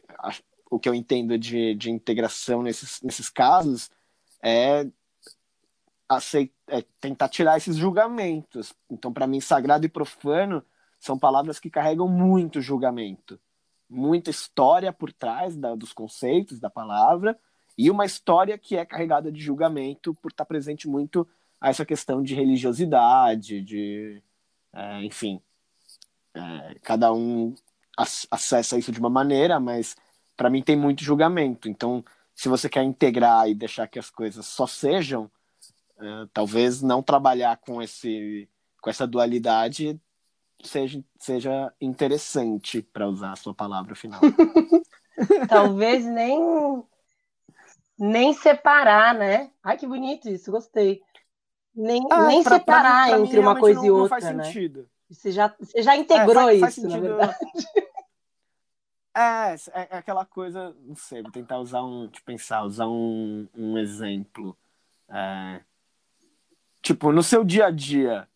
[0.71, 3.91] o que eu entendo de, de integração nesses, nesses casos
[4.43, 4.87] é,
[6.09, 8.73] aceitar, é tentar tirar esses julgamentos.
[8.89, 10.65] Então, para mim, sagrado e profano
[10.99, 13.39] são palavras que carregam muito julgamento,
[13.89, 17.39] muita história por trás da, dos conceitos da palavra
[17.77, 21.27] e uma história que é carregada de julgamento por estar presente muito
[21.61, 24.23] a essa questão de religiosidade, de,
[24.73, 25.41] é, enfim,
[26.35, 27.55] é, cada um
[28.31, 29.97] acessa isso de uma maneira, mas
[30.37, 31.69] para mim tem muito julgamento.
[31.69, 35.31] Então, se você quer integrar e deixar que as coisas só sejam,
[35.99, 38.49] é, talvez não trabalhar com esse
[38.81, 40.01] com essa dualidade
[40.63, 44.21] seja, seja interessante para usar a sua palavra final.
[45.49, 46.83] talvez nem
[47.99, 49.51] nem separar, né?
[49.63, 51.03] Ai, que bonito isso, gostei
[51.79, 54.21] nem, ah, nem pra, separar pra mim, pra entre uma coisa não, e outra, não
[54.21, 54.45] faz né?
[54.45, 54.89] Sentido.
[55.09, 57.37] Você já, você já integrou é, faz, isso, faz na verdade.
[59.15, 63.49] É, é, é, aquela coisa, não sei, vou tentar usar um, de pensar, usar um,
[63.57, 64.57] um exemplo.
[65.09, 65.61] É,
[66.83, 68.29] tipo, no seu dia a dia,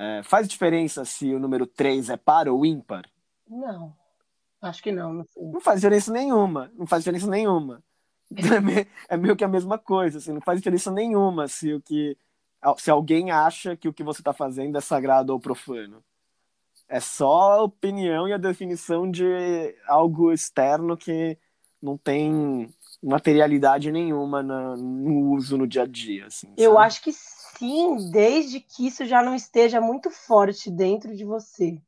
[0.00, 3.04] é, faz diferença se o número 3 é par ou ímpar?
[3.46, 3.94] Não,
[4.62, 5.12] acho que não.
[5.12, 7.82] Não, não faz diferença nenhuma, não faz diferença nenhuma.
[9.08, 12.16] É meio que a mesma coisa, assim, não faz diferença nenhuma se o que
[12.78, 16.02] se alguém acha que o que você está fazendo é sagrado ou profano.
[16.88, 21.36] É só a opinião e a definição de algo externo que
[21.82, 26.26] não tem materialidade nenhuma no, uso no dia a dia.
[26.26, 27.12] Assim, Eu acho que
[27.60, 31.80] sim, desde que isso já não esteja muito forte dentro de você.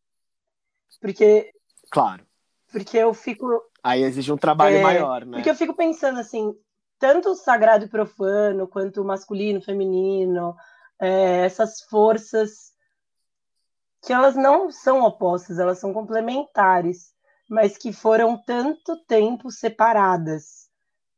[1.00, 1.50] Porque.
[1.90, 2.24] Claro.
[2.70, 3.46] Porque eu fico.
[3.82, 5.38] Aí exige um trabalho é, maior, né?
[5.38, 6.54] Porque eu fico pensando assim,
[6.98, 10.54] tanto o sagrado e profano, quanto o masculino, feminino,
[11.00, 12.72] é, essas forças
[14.04, 17.12] que elas não são opostas, elas são complementares,
[17.48, 20.61] mas que foram tanto tempo separadas.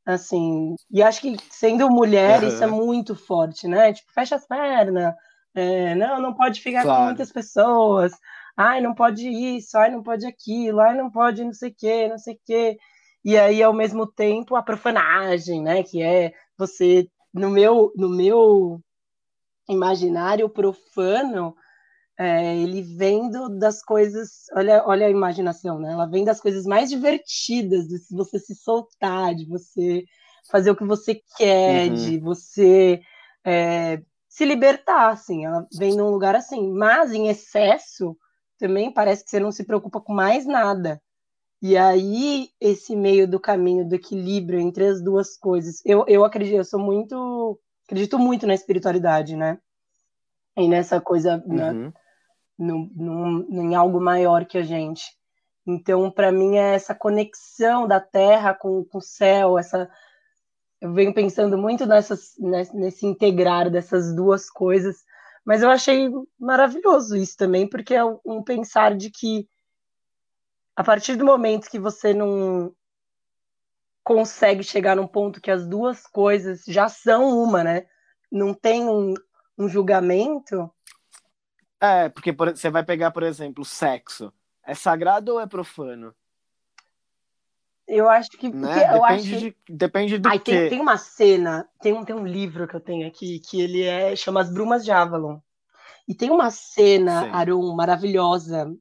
[0.06, 2.48] Assim, e acho que sendo mulher uhum.
[2.48, 3.92] isso é muito forte, né?
[3.92, 5.14] Tipo, fecha as pernas,
[5.54, 6.98] é, não, não pode ficar claro.
[6.98, 8.12] com muitas pessoas,
[8.56, 12.08] ai, não pode isso, ai, não pode aquilo, ai, não pode não sei o que,
[12.08, 12.76] não sei o que
[13.24, 18.80] e aí ao mesmo tempo a profanagem, né, que é você no meu no meu
[19.68, 21.56] imaginário profano,
[22.18, 25.92] é, ele vendo das coisas, olha, olha a imaginação, né?
[25.92, 30.04] Ela vem das coisas mais divertidas, de você se soltar, de você
[30.50, 31.94] fazer o que você quer, uhum.
[31.94, 33.00] de você
[33.44, 35.44] é, se libertar, assim.
[35.44, 38.16] Ela vem num lugar assim, mas em excesso
[38.58, 41.02] também parece que você não se preocupa com mais nada.
[41.60, 45.80] E aí, esse meio do caminho do equilíbrio entre as duas coisas.
[45.84, 47.58] Eu, eu acredito, eu sou muito.
[47.86, 49.58] Acredito muito na espiritualidade, né?
[50.56, 51.72] E nessa coisa, né?
[51.72, 51.84] uhum.
[51.86, 51.92] né?
[52.56, 55.04] No, no, em algo maior que a gente.
[55.66, 59.90] Então, para mim, é essa conexão da Terra com, com o céu, essa
[60.84, 65.02] eu venho pensando muito nessas, nesse integrar dessas duas coisas,
[65.42, 69.48] mas eu achei maravilhoso isso também, porque é um pensar de que
[70.76, 72.74] a partir do momento que você não
[74.02, 77.86] consegue chegar num ponto que as duas coisas já são uma, né?
[78.30, 79.14] Não tem um,
[79.56, 80.70] um julgamento.
[81.84, 84.32] É, porque você vai pegar, por exemplo, sexo.
[84.66, 86.14] É sagrado ou é profano?
[87.86, 88.48] Eu acho que.
[88.48, 88.74] Né?
[88.74, 90.52] Depende, eu acho de, depende do Ai, quê?
[90.52, 93.82] Tem, tem uma cena, tem um, tem um livro que eu tenho aqui, que ele
[93.82, 95.38] é chama As Brumas de Avalon.
[96.08, 97.30] E tem uma cena, Sim.
[97.32, 98.74] Arum, maravilhosa,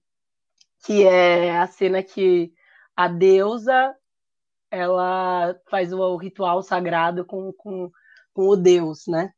[0.85, 2.53] que é a cena que
[2.95, 3.93] a deusa
[4.71, 7.91] ela faz o, ritual sagrado com, com,
[8.33, 9.31] com o deus, né?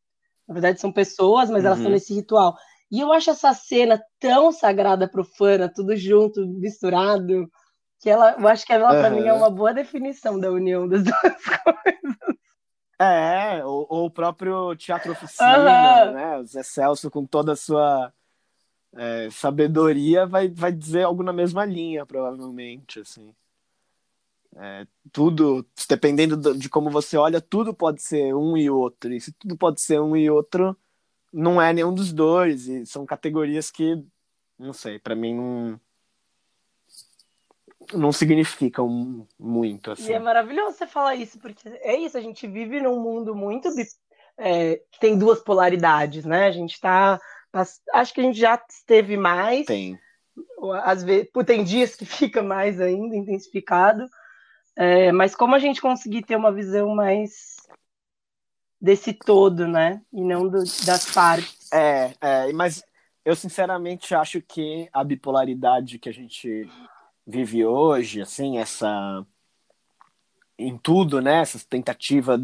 [0.47, 1.67] Na verdade, são pessoas, mas uhum.
[1.67, 2.55] elas estão nesse ritual.
[2.95, 7.45] E eu acho essa cena tão sagrada, profana, tudo junto, misturado,
[7.99, 8.99] que ela, eu acho que ela, uhum.
[9.01, 12.17] para mim, é uma boa definição da união das duas coisas.
[12.97, 16.13] É, ou, ou o próprio Teatro Oficina, uhum.
[16.13, 16.37] né?
[16.37, 18.13] O Zé Celso, com toda a sua
[18.95, 23.35] é, sabedoria, vai, vai dizer algo na mesma linha, provavelmente, assim.
[24.55, 29.11] É, tudo, dependendo de como você olha, tudo pode ser um e outro.
[29.13, 30.77] E se tudo pode ser um e outro,
[31.35, 32.67] não é nenhum dos dois.
[32.67, 34.01] E são categorias que,
[34.57, 35.79] não sei, para mim não,
[37.93, 39.91] não significam muito.
[39.91, 40.11] Assim.
[40.11, 43.69] E é maravilhoso você falar isso, porque é isso, a gente vive num mundo muito
[44.37, 46.45] é, que tem duas polaridades, né?
[46.47, 47.19] A gente tá.
[47.93, 49.65] Acho que a gente já esteve mais.
[49.65, 49.99] Tem.
[50.83, 54.05] Às vezes, tem dias que fica mais ainda intensificado.
[54.77, 57.54] É, mas como a gente conseguir ter uma visão mais
[58.85, 59.99] desse todo, né?
[60.13, 61.71] E não do, das partes.
[61.73, 62.83] É, é, mas
[63.25, 66.69] eu sinceramente acho que a bipolaridade que a gente
[67.25, 69.25] vive hoje, assim, essa
[70.57, 71.41] em tudo, né?
[71.41, 72.39] Essa tentativa,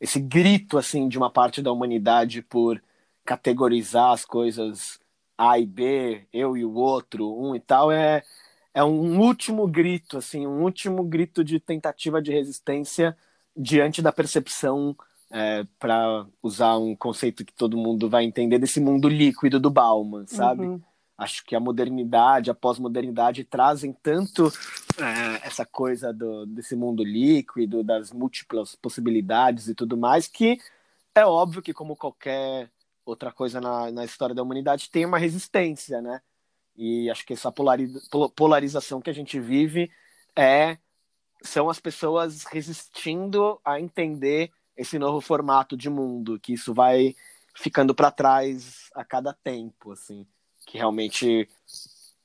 [0.00, 2.80] esse grito assim de uma parte da humanidade por
[3.24, 5.00] categorizar as coisas
[5.36, 8.22] A e B, eu e o outro, um e tal, é
[8.72, 13.16] é um último grito, assim, um último grito de tentativa de resistência
[13.56, 14.96] diante da percepção,
[15.30, 20.26] é, para usar um conceito que todo mundo vai entender, desse mundo líquido do Bauman,
[20.26, 20.66] sabe?
[20.66, 20.80] Uhum.
[21.16, 24.50] Acho que a modernidade, a pós-modernidade trazem tanto
[24.98, 30.58] é, essa coisa do, desse mundo líquido, das múltiplas possibilidades e tudo mais, que
[31.14, 32.70] é óbvio que, como qualquer
[33.04, 36.20] outra coisa na, na história da humanidade, tem uma resistência, né?
[36.76, 37.52] E acho que essa
[38.34, 39.90] polarização que a gente vive
[40.34, 40.78] é
[41.42, 47.14] são as pessoas resistindo a entender esse novo formato de mundo, que isso vai
[47.54, 50.26] ficando para trás a cada tempo, assim,
[50.66, 51.46] que realmente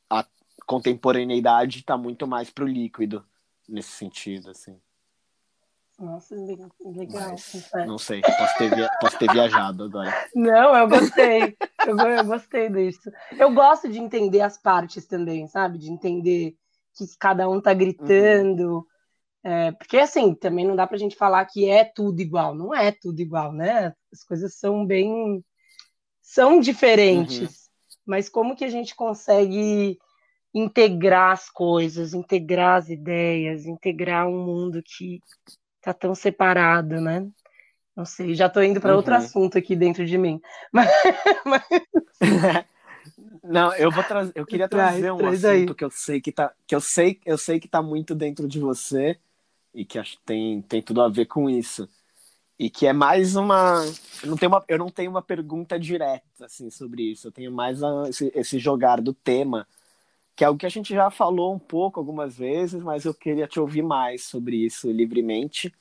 [0.09, 0.25] a
[0.65, 3.25] contemporaneidade está muito mais pro líquido
[3.67, 4.79] nesse sentido, assim.
[5.99, 6.69] Nossa, legal.
[7.11, 8.89] Mas, não sei, posso ter, via...
[9.01, 10.29] posso ter viajado agora.
[10.33, 11.57] Não, eu gostei.
[11.85, 13.11] Eu, eu, gostei disso.
[13.37, 15.77] Eu gosto de entender as partes também, sabe?
[15.77, 16.57] De entender
[16.93, 18.77] que cada um tá gritando.
[18.77, 18.85] Uhum.
[19.47, 22.55] É, porque, assim, também não dá pra gente falar que é tudo igual.
[22.55, 23.93] Não é tudo igual, né?
[24.11, 25.45] As coisas são bem.
[26.19, 27.41] são diferentes.
[27.41, 27.47] Uhum.
[28.07, 29.99] Mas como que a gente consegue
[30.51, 35.19] integrar as coisas, integrar as ideias, integrar um mundo que
[35.79, 37.27] tá tão separado, né?
[37.95, 38.97] Não sei, já tô indo para uhum.
[38.97, 40.41] outro assunto aqui dentro de mim.
[40.71, 40.89] Mas,
[41.45, 41.63] mas...
[43.43, 45.75] Não, eu vou trazer, eu queria trazer traz, um traz assunto aí.
[45.75, 48.59] que eu sei que tá, que eu sei, eu sei que tá muito dentro de
[48.59, 49.19] você
[49.75, 51.87] e que acho que tem, tem tudo a ver com isso.
[52.57, 53.83] E que é mais uma,
[54.23, 57.27] eu não tenho uma, eu não tenho uma pergunta direta assim sobre isso.
[57.27, 59.67] Eu tenho mais a, esse, esse jogar do tema
[60.35, 63.47] que é algo que a gente já falou um pouco algumas vezes, mas eu queria
[63.47, 65.73] te ouvir mais sobre isso livremente.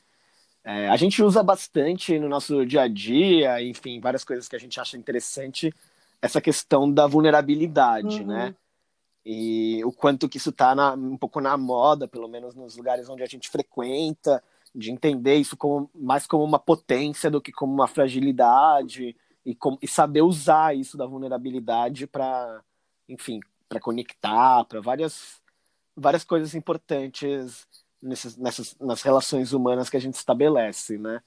[0.62, 4.59] É, a gente usa bastante no nosso dia a dia, enfim, várias coisas que a
[4.59, 5.74] gente acha interessante,
[6.22, 8.26] essa questão da vulnerabilidade, uhum.
[8.26, 8.55] né?
[9.25, 13.22] E o quanto que isso está um pouco na moda, pelo menos nos lugares onde
[13.22, 14.43] a gente frequenta,
[14.75, 19.79] de entender isso como, mais como uma potência do que como uma fragilidade, e, com,
[19.81, 22.62] e saber usar isso da vulnerabilidade para,
[23.09, 25.41] enfim, para conectar, para várias,
[25.97, 27.66] várias coisas importantes
[28.03, 31.22] nessas, nessas, nas relações humanas que a gente estabelece, né?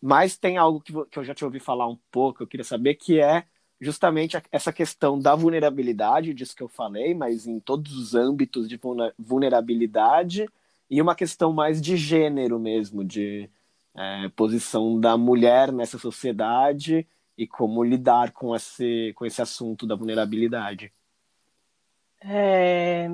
[0.00, 2.96] Mas tem algo que, que eu já te ouvi falar um pouco, eu queria saber,
[2.96, 3.44] que é
[3.82, 8.80] justamente essa questão da vulnerabilidade, disso que eu falei, mas em todos os âmbitos de
[9.18, 10.48] vulnerabilidade,
[10.88, 13.50] e uma questão mais de gênero mesmo, de
[13.96, 17.04] é, posição da mulher nessa sociedade
[17.36, 20.92] e como lidar com esse, com esse assunto da vulnerabilidade.
[22.20, 23.08] É...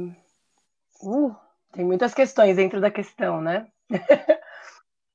[1.03, 1.35] Uh,
[1.73, 3.69] tem muitas questões dentro da questão, né?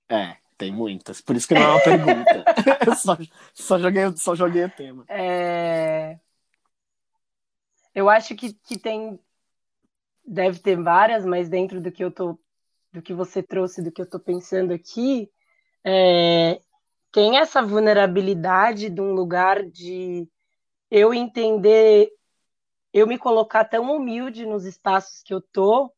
[0.10, 1.22] é, tem muitas.
[1.22, 2.46] Por isso que não é uma pergunta.
[2.98, 3.18] só,
[3.54, 5.06] só, joguei, só joguei o tema.
[5.08, 6.16] É...
[7.94, 9.20] Eu acho que, que tem.
[10.26, 12.40] Deve ter várias, mas dentro do que eu tô.
[12.92, 15.28] Do que você trouxe, do que eu tô pensando aqui,
[15.84, 16.62] é,
[17.12, 20.28] tem essa vulnerabilidade de um lugar de
[20.92, 22.12] eu entender,
[22.94, 25.92] eu me colocar tão humilde nos espaços que eu tô,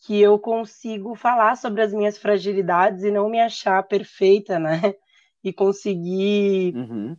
[0.00, 4.94] que eu consigo falar sobre as minhas fragilidades e não me achar perfeita, né?
[5.42, 7.16] E conseguir uhum.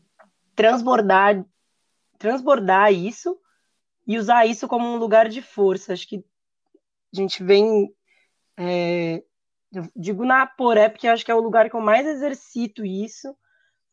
[0.53, 1.45] transbordar,
[2.17, 3.39] transbordar isso
[4.05, 5.93] e usar isso como um lugar de força.
[5.93, 6.17] Acho que
[7.13, 7.93] a gente vem.
[8.57, 9.23] É,
[9.95, 13.33] digo na Poré, porque acho que é o lugar que eu mais exercito isso.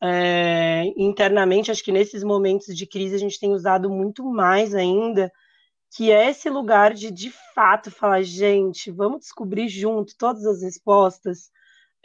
[0.01, 5.31] É, internamente, acho que nesses momentos de crise a gente tem usado muito mais ainda,
[5.91, 11.49] que é esse lugar de de fato falar, gente, vamos descobrir junto todas as respostas.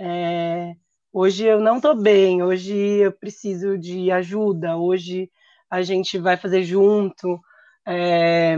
[0.00, 0.74] É,
[1.12, 5.30] hoje eu não estou bem, hoje eu preciso de ajuda, hoje
[5.70, 7.40] a gente vai fazer junto.
[7.86, 8.56] É,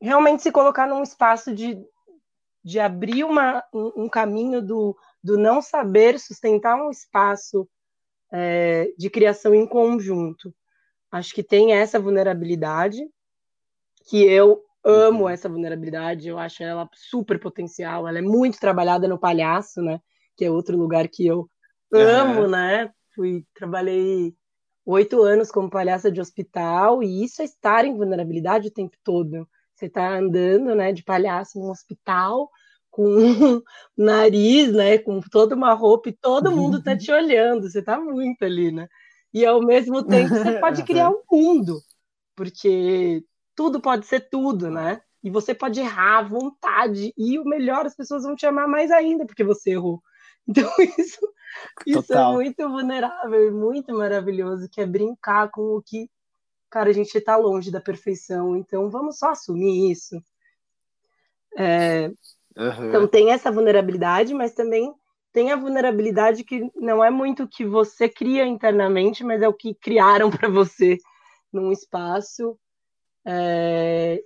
[0.00, 1.78] realmente se colocar num espaço de,
[2.64, 7.68] de abrir uma, um, um caminho do, do não saber, sustentar um espaço
[8.32, 10.52] é, de criação em conjunto.
[11.10, 13.06] Acho que tem essa vulnerabilidade,
[14.04, 15.28] que eu amo uhum.
[15.28, 20.00] essa vulnerabilidade, eu acho ela super potencial, ela é muito trabalhada no palhaço, né?
[20.36, 21.48] Que é outro lugar que eu
[21.92, 22.50] amo, uhum.
[22.50, 22.90] né?
[23.14, 24.34] Fui, trabalhei
[24.84, 29.48] oito anos como palhaça de hospital, e isso é estar em vulnerabilidade o tempo todo.
[29.74, 32.50] Você está andando, né, de palhaço num hospital,
[32.90, 33.62] com um
[33.96, 38.44] nariz, né, com toda uma roupa, e todo mundo está te olhando, você está muito
[38.44, 38.88] ali, né?
[39.32, 41.80] E ao mesmo tempo você pode criar um mundo,
[42.34, 43.24] porque
[43.54, 45.00] tudo pode ser tudo, né?
[45.22, 48.90] E você pode errar à vontade, e o melhor, as pessoas vão te amar mais
[48.90, 50.02] ainda porque você errou.
[50.44, 51.20] Então, isso,
[51.86, 56.10] isso é muito vulnerável e muito maravilhoso, que é brincar com o que,
[56.68, 60.20] cara, a gente está longe da perfeição, então vamos só assumir isso.
[61.56, 62.10] É,
[62.56, 62.88] uhum.
[62.88, 64.92] Então, tem essa vulnerabilidade, mas também
[65.32, 69.54] tem a vulnerabilidade que não é muito o que você cria internamente, mas é o
[69.54, 70.98] que criaram para você
[71.52, 72.58] num espaço.
[73.24, 74.22] É,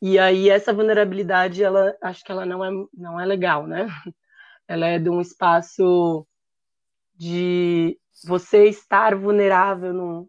[0.00, 3.86] e aí essa vulnerabilidade, ela acho que ela não é não é legal, né?
[4.68, 6.26] ela é de um espaço
[7.16, 10.28] de você estar vulnerável num,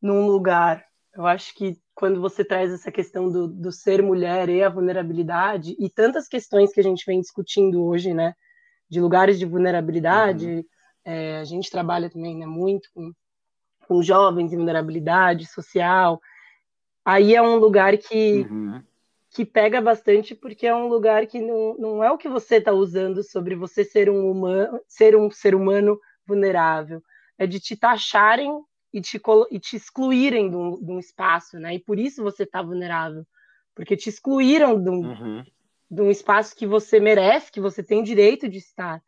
[0.00, 0.84] num lugar.
[1.14, 5.76] Eu acho que quando você traz essa questão do, do ser mulher e a vulnerabilidade,
[5.78, 8.34] e tantas questões que a gente vem discutindo hoje, né,
[8.88, 10.64] de lugares de vulnerabilidade, uhum.
[11.04, 13.12] é, a gente trabalha também né, muito com,
[13.86, 16.20] com jovens em vulnerabilidade social,
[17.04, 18.82] aí é um lugar que uhum
[19.32, 22.70] que pega bastante porque é um lugar que não, não é o que você está
[22.70, 27.02] usando sobre você ser um humano, ser um ser humano vulnerável,
[27.38, 31.74] é de te taxarem e te, e te excluírem de um, de um espaço, né?
[31.74, 33.26] E por isso você está vulnerável,
[33.74, 35.44] porque te excluíram de um, uhum.
[35.90, 39.02] de um espaço que você merece, que você tem direito de estar.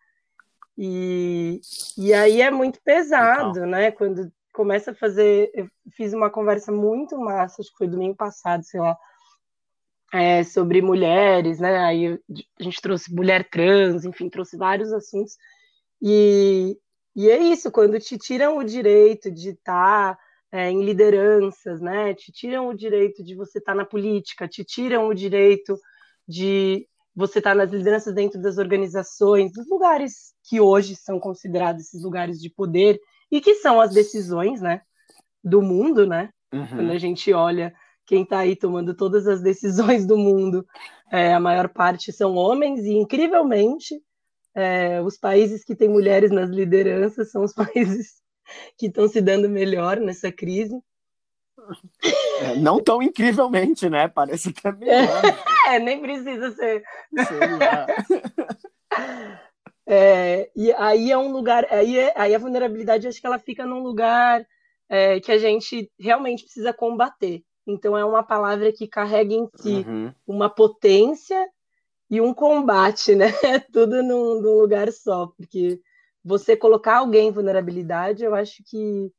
[0.77, 1.61] E,
[1.99, 3.69] e aí é muito pesado, Legal.
[3.69, 3.91] né?
[3.91, 5.51] Quando começa a fazer.
[5.53, 8.97] Eu fiz uma conversa muito massa, acho que foi domingo passado, sei lá,
[10.15, 11.77] é, sobre mulheres, né?
[11.79, 12.19] Aí
[12.59, 15.37] a gente trouxe mulher trans, enfim, trouxe vários assuntos.
[16.01, 16.79] E,
[17.15, 20.17] e é isso, quando te tiram o direito de estar
[20.53, 22.15] é, em lideranças, né?
[22.15, 25.77] Te tiram o direito de você estar na política, te tiram o direito
[26.29, 32.03] de você estar nas lideranças dentro das organizações, dos lugares que hoje são considerados esses
[32.03, 33.01] lugares de poder
[33.35, 34.83] e que são as decisões, né?
[35.43, 36.31] Do mundo, né?
[36.53, 36.67] Uhum.
[36.69, 37.75] Quando a gente olha
[38.07, 40.65] quem está aí tomando todas as decisões do mundo,
[41.11, 44.01] é, a maior parte são homens, e incrivelmente,
[44.55, 48.23] é, os países que têm mulheres nas lideranças são os países
[48.79, 50.79] que estão se dando melhor nessa crise.
[52.41, 54.07] É, não tão incrivelmente, né?
[54.07, 54.93] Parece que é melhor.
[55.67, 56.85] É, nem precisa ser.
[59.87, 63.67] É, e aí é um lugar, aí, é, aí a vulnerabilidade acho que ela fica
[63.67, 64.47] num lugar
[64.89, 67.43] é, que a gente realmente precisa combater.
[67.67, 70.13] Então é uma palavra que carrega em si uhum.
[70.27, 71.49] uma potência
[72.11, 73.27] e um combate, né?
[73.73, 75.81] Tudo num, num, lugar só, porque
[76.23, 79.11] você colocar alguém em vulnerabilidade, eu acho que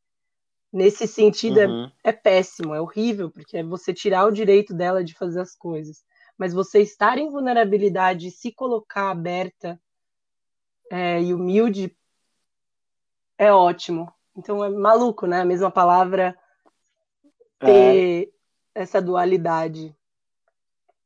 [0.71, 1.91] nesse sentido é, uhum.
[2.03, 5.55] é, é péssimo, é horrível, porque é você tirar o direito dela de fazer as
[5.55, 6.03] coisas.
[6.37, 9.79] Mas você estar em vulnerabilidade e se colocar aberta
[10.91, 11.95] é, e humilde
[13.37, 14.13] é ótimo.
[14.35, 15.41] Então é maluco, né?
[15.41, 16.37] A mesma palavra
[17.59, 18.31] ter,
[18.75, 19.95] é essa dualidade.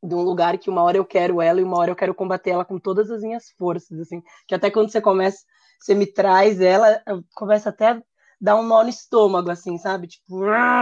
[0.02, 2.52] de um lugar que uma hora eu quero ela e uma hora eu quero combater
[2.52, 4.24] ela com todas as minhas forças, assim.
[4.48, 5.44] Que até quando você começa,
[5.80, 7.02] você me traz ela,
[7.36, 8.04] começa até a
[8.40, 10.08] dar um nó no estômago, assim, sabe?
[10.08, 10.42] Tipo,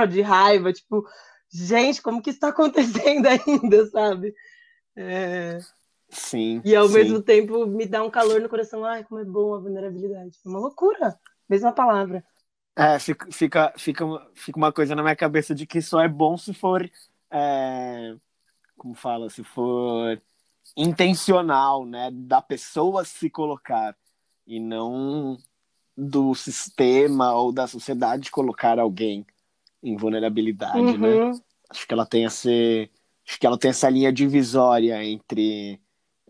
[0.10, 1.04] de raiva, tipo,
[1.52, 4.34] gente, como que está acontecendo ainda, sabe?
[4.96, 5.60] É...
[6.10, 6.62] Sim.
[6.64, 6.94] E ao sim.
[6.94, 8.84] mesmo tempo me dá um calor no coração.
[8.86, 10.38] Ai, como é bom a vulnerabilidade.
[10.46, 11.20] É uma loucura.
[11.50, 12.24] Mesma palavra.
[12.76, 14.06] É, fica, fica, fica,
[14.36, 16.90] fica uma coisa na minha cabeça de que só é bom se for.
[17.32, 18.16] É,
[18.78, 19.30] como fala?
[19.30, 20.22] Se for
[20.76, 22.10] intencional, né?
[22.12, 23.98] Da pessoa se colocar.
[24.46, 25.38] E não
[25.98, 29.26] do sistema ou da sociedade colocar alguém
[29.82, 31.32] em vulnerabilidade, Uhum.
[31.32, 31.42] né?
[31.70, 32.90] Acho que ela tem esse,
[33.28, 35.82] acho que ela tem essa linha divisória entre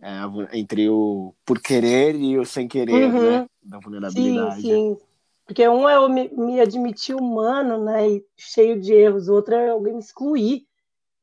[0.02, 3.32] é, entre o por querer e o sem querer, Uhum.
[3.32, 3.50] né?
[3.64, 4.62] Da Sim, vulnerabilidade.
[4.62, 4.98] sim.
[5.45, 8.08] Porque um é eu me, me admitir humano, né?
[8.10, 9.28] E cheio de erros.
[9.30, 10.68] O outro é alguém me excluir,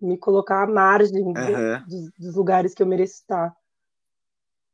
[0.01, 1.85] me colocar à margem de- Aham.
[1.87, 3.55] dos, dos lugares que eu mereço estar.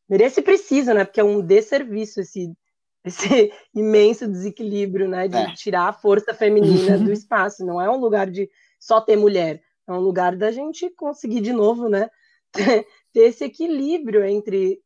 [0.08, 1.04] Mereço e preciso, né?
[1.04, 2.52] Porque é um desserviço esse,
[3.04, 5.28] esse imenso desequilíbrio, né?
[5.28, 5.52] De É.
[5.54, 7.64] tirar a força feminina do espaço.
[7.66, 8.48] Não é um lugar de
[8.78, 9.62] só ter mulher.
[9.86, 12.08] É um lugar da gente conseguir de novo, né?
[12.52, 14.80] Ter, ter esse equilíbrio entre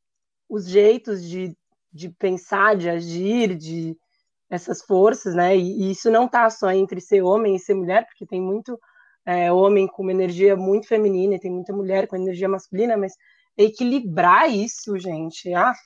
[0.49, 1.57] os jeitos de,
[1.93, 3.97] de pensar, de agir, de
[4.51, 5.57] essas forças, né?
[5.57, 8.79] E, e isso não tá só entre ser homem e ser mulher, porque tem muito
[9.27, 13.14] é, homem com uma energia muito feminina e tem muita mulher com energia masculina, mas
[13.57, 15.79] equilibrar isso, gente, af,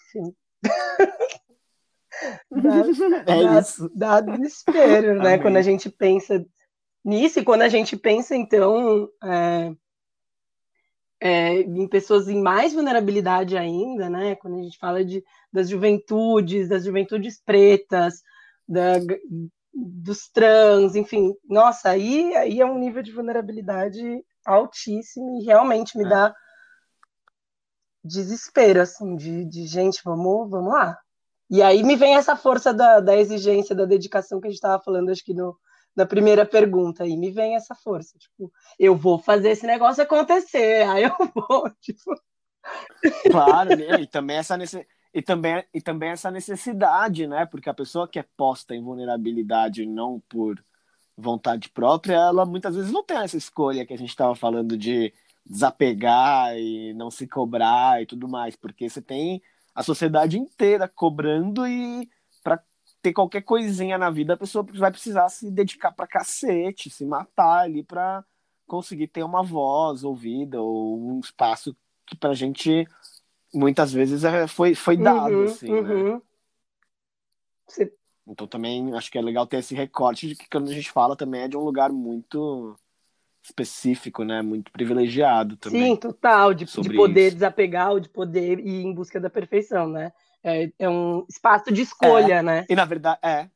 [2.50, 2.84] dá,
[3.26, 3.90] É dá- isso.
[3.94, 5.34] dá desespero, né?
[5.34, 5.42] Amém.
[5.42, 6.44] Quando a gente pensa
[7.04, 9.72] nisso e quando a gente pensa, então, é,
[11.20, 14.36] é, em pessoas em mais vulnerabilidade ainda, né?
[14.36, 18.22] Quando a gente fala de, das juventudes, das juventudes pretas,
[18.68, 18.98] da-
[19.72, 24.00] dos trans, enfim, nossa, aí, aí é um nível de vulnerabilidade
[24.46, 26.08] altíssimo e realmente me É.
[26.08, 26.34] dá
[28.02, 30.98] desespero, assim, de, de gente, vamos, vamos lá.
[31.50, 34.82] E aí me vem essa força da, da exigência, da dedicação que a gente estava
[34.82, 35.56] falando, acho que no,
[35.98, 40.86] na primeira pergunta aí, me vem essa força, tipo, eu vou fazer esse negócio acontecer,
[40.88, 42.14] aí eu vou, tipo,
[43.30, 44.00] Claro, né?
[44.00, 44.86] E também essa nesse...
[45.12, 47.46] e também e também essa necessidade, né?
[47.46, 50.62] Porque a pessoa que é posta em vulnerabilidade não por
[51.16, 55.12] vontade própria, ela muitas vezes não tem essa escolha que a gente estava falando de
[55.44, 59.42] desapegar e não se cobrar e tudo mais, porque você tem
[59.74, 62.08] a sociedade inteira cobrando e
[63.02, 67.60] ter qualquer coisinha na vida a pessoa vai precisar se dedicar pra cacete, se matar
[67.60, 68.24] ali pra
[68.66, 71.76] conseguir ter uma voz ouvida ou um espaço
[72.06, 72.86] que pra gente
[73.52, 75.80] muitas vezes é- foi, foi dado, uhum, assim, né?
[75.80, 76.22] uhum.
[77.66, 77.92] Você-
[78.26, 81.16] Então também acho que é legal ter esse recorte de que quando a gente fala
[81.16, 82.76] também é de um lugar muito
[83.42, 84.42] específico, né?
[84.42, 85.94] Muito privilegiado também.
[85.94, 87.36] Sim, total, de, de poder isso.
[87.36, 90.12] desapegar ou de poder ir em busca da perfeição, né?
[90.42, 92.64] É, é um espaço de escolha, né?
[92.68, 93.48] E na verdade, é.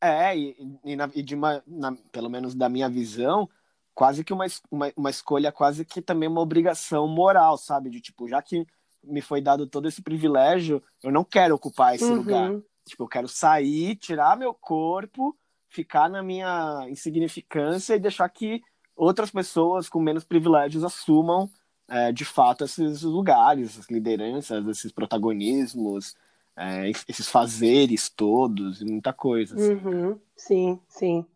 [0.00, 3.48] É, e, e, na- e de uma, na- pelo menos da minha visão,
[3.94, 7.90] quase que uma, uma, uma escolha, quase que também uma obrigação moral, sabe?
[7.90, 8.64] De tipo, já que
[9.02, 12.50] me foi dado todo esse privilégio, eu não quero ocupar esse lugar.
[12.50, 12.62] Uhum.
[12.86, 15.36] Tipo, eu quero sair, tirar meu corpo,
[15.68, 18.60] ficar na minha insignificância e deixar que
[18.96, 21.48] outras pessoas com menos privilégios assumam
[21.88, 26.14] é, de fato esses lugares, essas lideranças, esses protagonismos,
[26.56, 29.54] é, esses fazeres todos e muita coisa.
[29.54, 29.72] assim.
[29.74, 30.20] Uhum.
[30.36, 31.26] Sim, sim.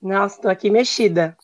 [0.00, 1.36] Nossa, tô aqui mexida.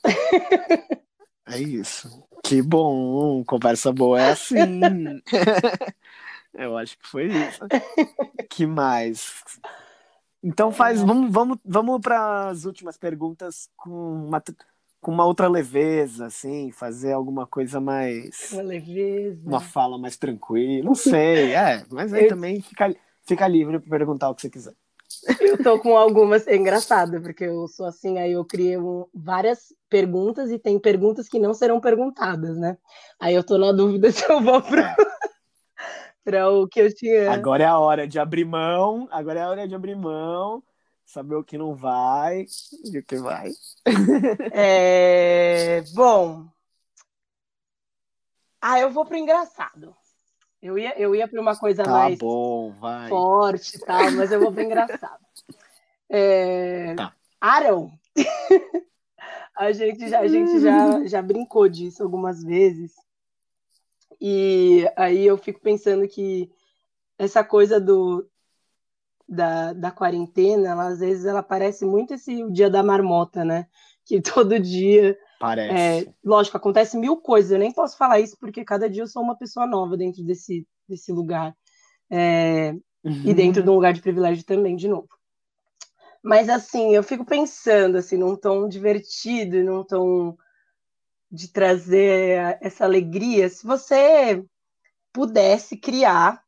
[1.47, 2.23] É isso.
[2.45, 4.81] Que bom, conversa boa é assim.
[6.53, 7.61] Eu acho que foi isso.
[8.49, 9.43] Que mais?
[10.43, 14.43] Então faz, vamos, vamos, vamos para as últimas perguntas com uma,
[15.01, 19.41] com uma outra leveza, assim, fazer alguma coisa mais, Uma leveza.
[19.47, 22.95] uma fala mais tranquila, não sei, é, mas aí Eu- também fica,
[23.27, 24.75] fica livre para perguntar o que você quiser.
[25.41, 26.47] Eu tô com algumas.
[26.47, 31.29] É engraçado, porque eu sou assim, aí eu criei um- várias perguntas e tem perguntas
[31.29, 32.79] que não serão perguntadas, né?
[33.19, 34.63] Aí eu tô na dúvida se eu vou
[36.25, 37.31] para o que eu tinha.
[37.33, 40.63] Agora é a hora de abrir mão, agora é a hora de abrir mão,
[41.11, 42.47] saber o que não vai
[42.85, 43.51] e o que vai.
[44.53, 46.47] É, Bom.
[48.61, 49.97] Ah, eu vou pro engraçado.
[50.63, 53.09] Eu ia, eu ia para uma coisa Tá mais bom, vai.
[53.09, 55.25] forte e tal, mas eu vou pro engraçado.
[56.09, 56.95] É...
[56.95, 57.15] Tá.
[57.41, 57.91] Arão.
[59.57, 62.93] a gente, já, a gente já, já brincou disso algumas vezes.
[64.21, 66.53] E aí eu fico pensando que
[67.19, 68.30] essa coisa do
[69.31, 73.67] da, da quarentena, ela, às vezes ela parece muito esse o dia da marmota, né?
[74.05, 76.07] Que todo dia Parece.
[76.07, 77.51] É, lógico, acontece mil coisas.
[77.51, 80.69] Eu nem posso falar isso porque cada dia eu sou uma pessoa nova dentro desse,
[80.87, 81.57] desse lugar.
[82.11, 82.73] É,
[83.03, 83.23] uhum.
[83.25, 85.09] E dentro de um lugar de privilégio também, de novo.
[86.23, 90.37] Mas assim, eu fico pensando assim, num tom divertido, num tom
[91.31, 93.49] de trazer essa alegria.
[93.49, 94.45] Se você
[95.11, 96.43] pudesse criar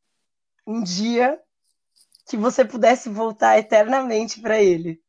[0.67, 1.41] um dia
[2.27, 5.01] que você pudesse voltar eternamente para ele.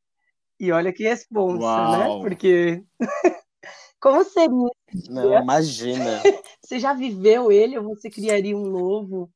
[0.59, 2.19] E olha que responsa, né?
[2.21, 2.85] Porque
[4.01, 4.71] como seria?
[5.09, 6.23] Não, imagina.
[6.63, 9.31] você já viveu ele ou você criaria um novo?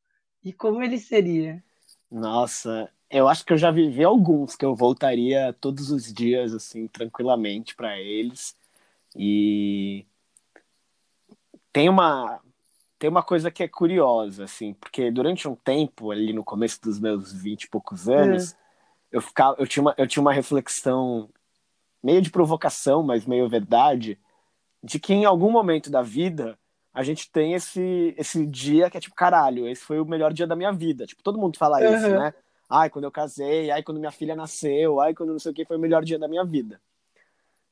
[0.45, 1.63] E como ele seria?
[2.11, 6.87] Nossa, eu acho que eu já vivi alguns que eu voltaria todos os dias assim
[6.87, 8.57] tranquilamente para eles.
[9.17, 10.07] E
[11.73, 12.41] tem uma
[12.99, 16.99] tem uma coisa que é curiosa assim, porque durante um tempo ali no começo dos
[16.99, 18.57] meus vinte e poucos anos, é.
[19.13, 21.29] eu ficava eu tinha uma, eu tinha uma reflexão
[22.03, 24.19] meio de provocação, mas meio verdade,
[24.83, 26.59] de que em algum momento da vida
[26.93, 30.47] a gente tem esse, esse dia que é tipo, caralho, esse foi o melhor dia
[30.47, 31.07] da minha vida.
[31.07, 31.95] Tipo, todo mundo fala uhum.
[31.95, 32.35] isso, né?
[32.69, 35.65] Ai, quando eu casei, ai, quando minha filha nasceu, ai, quando não sei o que,
[35.65, 36.81] foi o melhor dia da minha vida.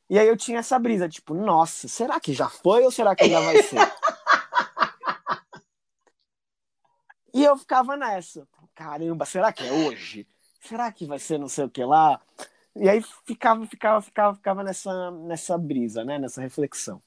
[0.09, 3.25] E aí eu tinha essa brisa, tipo, nossa, será que já foi ou será que
[3.25, 3.81] ainda vai ser?
[7.37, 10.27] e eu ficava nessa, caramba, será que é hoje?
[10.61, 12.21] Será que vai ser não sei o que lá?
[12.75, 16.19] E aí ficava, ficava, ficava, ficava nessa, nessa brisa, né?
[16.19, 17.01] Nessa reflexão.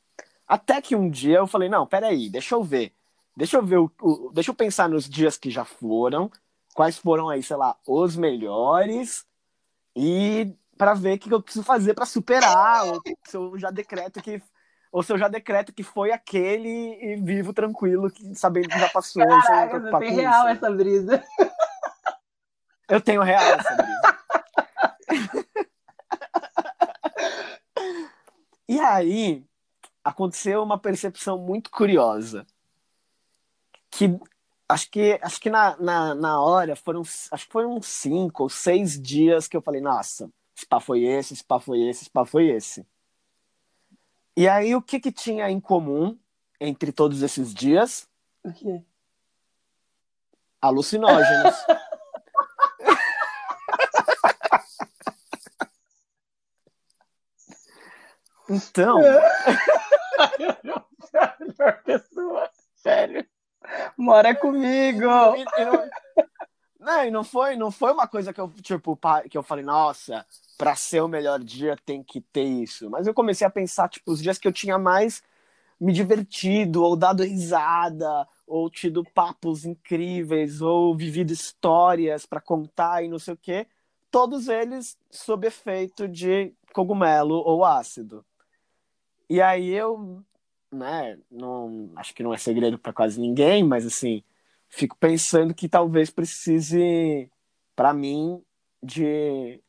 [0.48, 2.94] Até que um dia eu falei, não, peraí, deixa eu ver.
[3.36, 6.30] Deixa eu ver, o, o, deixa eu pensar nos dias que já foram,
[6.76, 9.26] quais foram aí, sei lá, os melhores,
[9.96, 14.22] e para ver o que eu preciso fazer para superar, ou se eu já decreto
[14.22, 14.42] que
[14.92, 16.70] ou se eu já decreto que foi aquele
[17.02, 19.26] e vivo tranquilo, que, sabendo que já passou.
[19.26, 20.66] Caraca, você tem real isso.
[20.66, 21.24] essa brisa.
[22.90, 24.20] Eu tenho real essa brisa.
[28.68, 29.46] e aí,
[30.04, 32.48] aconteceu uma percepção muito curiosa.
[33.92, 34.20] Que
[34.68, 39.00] acho que, acho que na, na, na hora foram, acho que foram cinco ou seis
[39.00, 42.26] dias que eu falei, nossa, esse pá foi esse, esse pá foi esse, esse pá
[42.26, 42.86] foi esse.
[44.36, 46.18] E aí, o que que tinha em comum
[46.60, 48.08] entre todos esses dias?
[48.44, 48.82] O quê?
[50.62, 51.56] Alucinógenos.
[58.50, 59.00] então.
[61.40, 62.50] melhor pessoa.
[62.76, 63.26] Sério.
[63.98, 65.06] Mora comigo.
[65.36, 65.90] E, e não,
[66.80, 69.00] não, e não foi, não foi uma coisa que eu, tipo,
[69.30, 70.26] que eu falei, nossa,
[70.60, 72.90] para ser o melhor dia tem que ter isso.
[72.90, 75.24] Mas eu comecei a pensar, tipo, os dias que eu tinha mais
[75.80, 83.08] me divertido, ou dado risada, ou tido papos incríveis, ou vivido histórias para contar e
[83.08, 83.68] não sei o quê,
[84.12, 88.26] todos eles sob efeito de cogumelo ou ácido.
[89.30, 90.22] E aí eu
[90.74, 94.22] né, não, acho que não é segredo para quase ninguém, mas assim,
[94.68, 97.32] fico pensando que talvez precise,
[97.78, 98.44] para mim,
[98.84, 99.62] de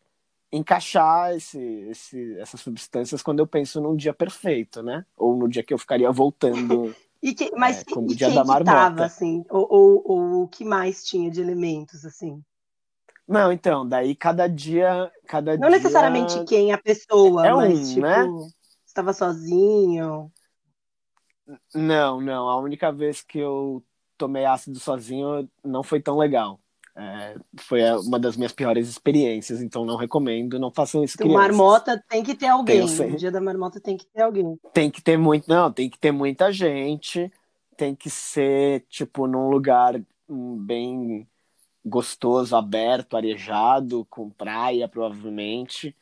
[0.53, 5.05] encaixar esse, esse, essas substâncias quando eu penso num dia perfeito, né?
[5.17, 6.95] Ou no dia que eu ficaria voltando.
[7.23, 8.65] e que, mas é, como e dia da marmota.
[8.65, 12.43] Tava, assim, ou, ou, ou o que mais tinha de elementos, assim?
[13.27, 15.11] Não, então, daí cada dia.
[15.27, 15.79] Cada não dia...
[15.79, 18.27] necessariamente quem, a pessoa, é mas um, tipo, né?
[18.85, 20.33] estava sozinho.
[21.73, 22.49] Não, não.
[22.49, 23.85] A única vez que eu
[24.19, 26.61] tomei ácido sozinho não foi tão legal.
[26.97, 31.17] É, foi uma das minhas piores experiências, então não recomendo, não façam isso.
[31.19, 32.85] Então, marmota tem que ter alguém.
[32.85, 34.59] No dia da marmota tem que ter alguém.
[34.73, 37.31] Tem que ter muito, não, tem que ter muita gente,
[37.77, 41.27] tem que ser tipo num lugar hum, bem
[41.85, 45.97] gostoso, aberto, arejado, com praia, provavelmente.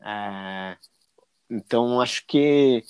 [0.00, 0.76] É,
[1.50, 2.84] então acho que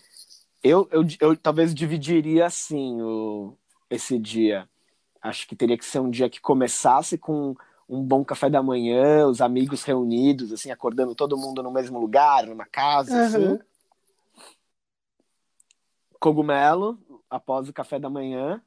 [0.62, 3.56] eu, eu, eu talvez dividiria assim o,
[3.88, 4.68] esse dia.
[5.26, 7.54] Acho que teria que ser um dia que começasse com
[7.88, 12.46] um bom café da manhã, os amigos reunidos, assim, acordando todo mundo no mesmo lugar,
[12.46, 13.24] numa casa, uhum.
[13.24, 13.58] assim.
[16.18, 16.98] Cogumelo,
[17.30, 18.60] após o café da manhã.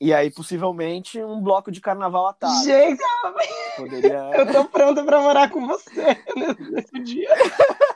[0.00, 2.64] E aí, possivelmente, um bloco de carnaval à tarde.
[2.64, 3.02] Gente,
[3.76, 4.30] Poderia...
[4.34, 7.30] eu tô pronta pra morar com você nesse dia.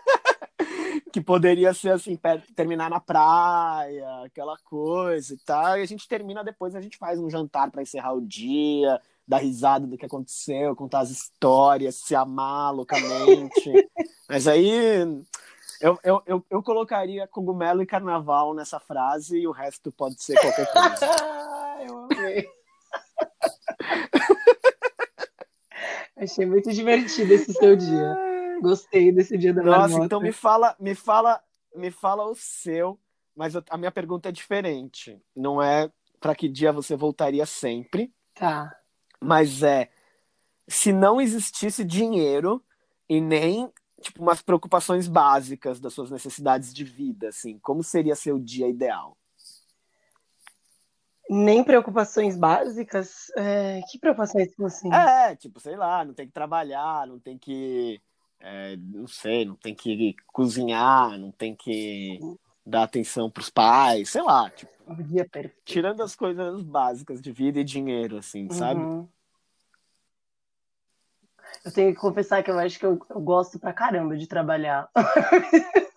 [1.18, 2.16] que poderia ser assim,
[2.54, 5.76] terminar na praia, aquela coisa e tal.
[5.76, 9.38] E a gente termina depois, a gente faz um jantar para encerrar o dia, dar
[9.38, 13.88] risada do que aconteceu, contar as histórias, se amar loucamente.
[14.28, 14.70] Mas aí
[15.80, 20.38] eu, eu, eu, eu, colocaria cogumelo e carnaval nessa frase e o resto pode ser
[20.40, 21.06] qualquer coisa.
[21.84, 22.48] eu amei.
[26.16, 28.27] Achei muito divertido esse seu dia.
[28.60, 30.04] Gostei desse dia da Nossa, marmota.
[30.04, 31.42] então me fala, me fala,
[31.74, 32.98] me fala o seu,
[33.34, 35.20] mas a minha pergunta é diferente.
[35.34, 35.90] Não é
[36.20, 38.12] para que dia você voltaria sempre.
[38.34, 38.76] Tá.
[39.20, 39.90] Mas é
[40.68, 42.62] se não existisse dinheiro
[43.08, 48.38] e nem tipo umas preocupações básicas das suas necessidades de vida, assim, como seria seu
[48.38, 49.16] dia ideal?
[51.28, 53.30] Nem preocupações básicas?
[53.36, 54.92] É, que preocupações assim?
[54.92, 58.00] É, tipo, sei lá, não tem que trabalhar, não tem que.
[58.40, 62.18] É, não sei, não tem que cozinhar, não tem que
[62.64, 64.72] dar atenção pros pais, sei lá, tipo.
[65.04, 65.60] Dia perfeito.
[65.64, 68.50] Tirando as coisas básicas de vida e dinheiro, assim, uhum.
[68.50, 68.80] sabe?
[71.64, 74.88] Eu tenho que confessar que eu acho que eu, eu gosto pra caramba de trabalhar.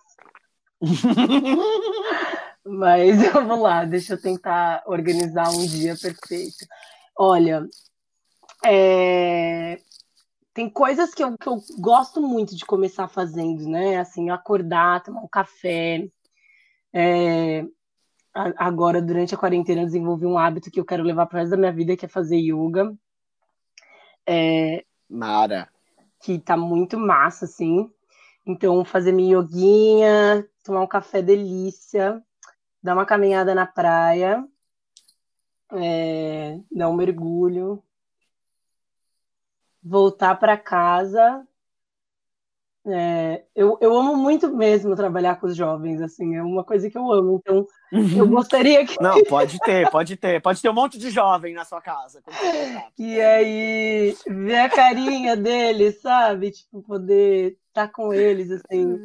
[2.64, 6.66] Mas vamos lá, deixa eu tentar organizar um dia perfeito.
[7.16, 7.68] Olha,
[8.64, 9.80] é...
[10.54, 13.98] tem coisas que eu, que eu gosto muito de começar fazendo, né?
[13.98, 16.08] Assim, acordar, tomar um café.
[16.92, 17.64] É...
[18.34, 21.56] Agora, durante a quarentena, eu desenvolvi um hábito que eu quero levar para resto da
[21.56, 22.94] minha vida, que é fazer yoga.
[24.26, 24.84] É...
[25.08, 25.68] Mara.
[26.20, 27.90] Que tá muito massa, assim.
[28.46, 32.22] Então, fazer minha yoguinha, tomar um café delícia,
[32.82, 34.44] dar uma caminhada na praia,
[35.72, 37.82] é, dar um mergulho,
[39.82, 41.46] voltar para casa.
[42.84, 46.98] É, eu, eu amo muito mesmo trabalhar com os jovens, assim, é uma coisa que
[46.98, 47.40] eu amo.
[47.40, 47.64] Então,
[48.16, 49.00] eu gostaria que.
[49.00, 50.42] Não, pode ter, pode ter.
[50.42, 52.20] Pode ter um monte de jovem na sua casa.
[52.98, 56.50] E aí, ver a carinha deles, sabe?
[56.50, 58.98] Tipo, poder estar tá com eles, assim,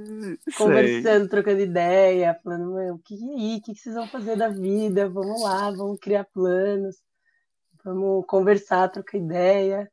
[0.43, 0.53] Sei.
[0.57, 3.57] conversando, trocando ideia, falando, meu, o que é aí?
[3.57, 5.07] O que vocês vão fazer da vida?
[5.07, 6.95] Vamos lá, vamos criar planos,
[7.85, 9.87] vamos conversar, trocar ideia.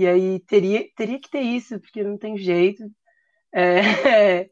[0.00, 2.82] E aí teria, teria que ter isso, porque não tem jeito.
[3.52, 3.80] É,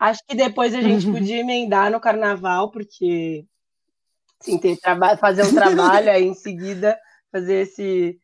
[0.00, 3.44] acho que depois a gente podia emendar no carnaval, porque
[4.40, 4.78] sim, ter
[5.18, 6.98] fazer um trabalho aí em seguida,
[7.30, 8.18] fazer esse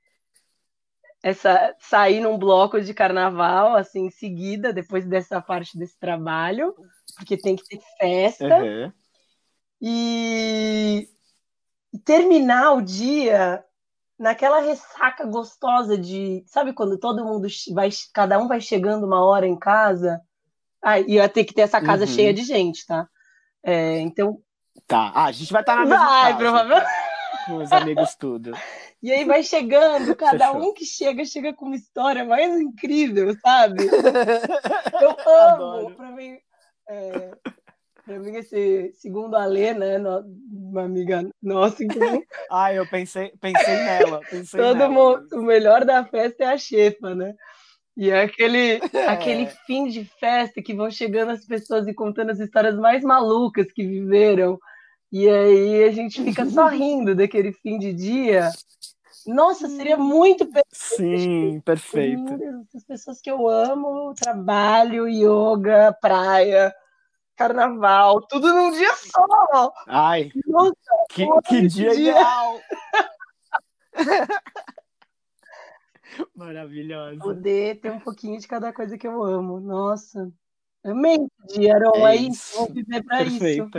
[1.23, 6.73] essa sair num bloco de carnaval assim em seguida depois dessa parte desse trabalho
[7.17, 8.93] porque tem que ter festa uhum.
[9.81, 11.09] e...
[11.93, 13.65] e terminar o dia
[14.19, 19.47] naquela ressaca gostosa de sabe quando todo mundo vai cada um vai chegando uma hora
[19.47, 20.21] em casa
[20.83, 22.11] ah, ia ter que ter essa casa uhum.
[22.11, 23.09] cheia de gente tá
[23.63, 24.41] é, então
[24.87, 26.87] tá ah, a gente vai estar tá na mesma vai casa, provavelmente
[27.47, 28.53] com os amigos tudo
[29.03, 30.69] e aí vai chegando, cada Fechou.
[30.69, 33.87] um que chega, chega com uma história mais incrível, sabe?
[35.01, 35.95] Eu amo.
[35.95, 36.37] Para mim,
[36.89, 37.31] é,
[38.07, 39.99] pra mim, esse segundo a Lê, né?
[39.99, 41.83] Uma amiga nossa.
[41.83, 41.99] Então...
[42.51, 44.21] ah, eu pensei, pensei nela.
[44.31, 45.27] Pensei Todo nela, mundo.
[45.33, 47.35] O melhor da festa é a chefa, né?
[47.97, 49.07] E é aquele, é.
[49.09, 53.73] aquele fim de festa que vão chegando as pessoas e contando as histórias mais malucas
[53.73, 54.57] que viveram.
[55.11, 58.51] E aí a gente fica só rindo daquele fim de dia.
[59.27, 60.69] Nossa, seria muito perfeito.
[60.73, 62.39] Sim, perfeito.
[62.73, 66.73] As pessoas que eu amo, trabalho, yoga, praia,
[67.37, 69.73] carnaval, tudo num dia só.
[69.87, 70.75] Ai, Nossa,
[71.11, 72.61] que, que dia, dia ideal.
[76.35, 77.19] Maravilhosa.
[77.19, 79.61] Poder ter um pouquinho de cada coisa que eu amo.
[79.61, 80.33] Nossa.
[80.83, 82.07] Amei esse dia, Aron.
[82.07, 82.57] É, é isso.
[82.57, 83.71] Vamos viver para isso.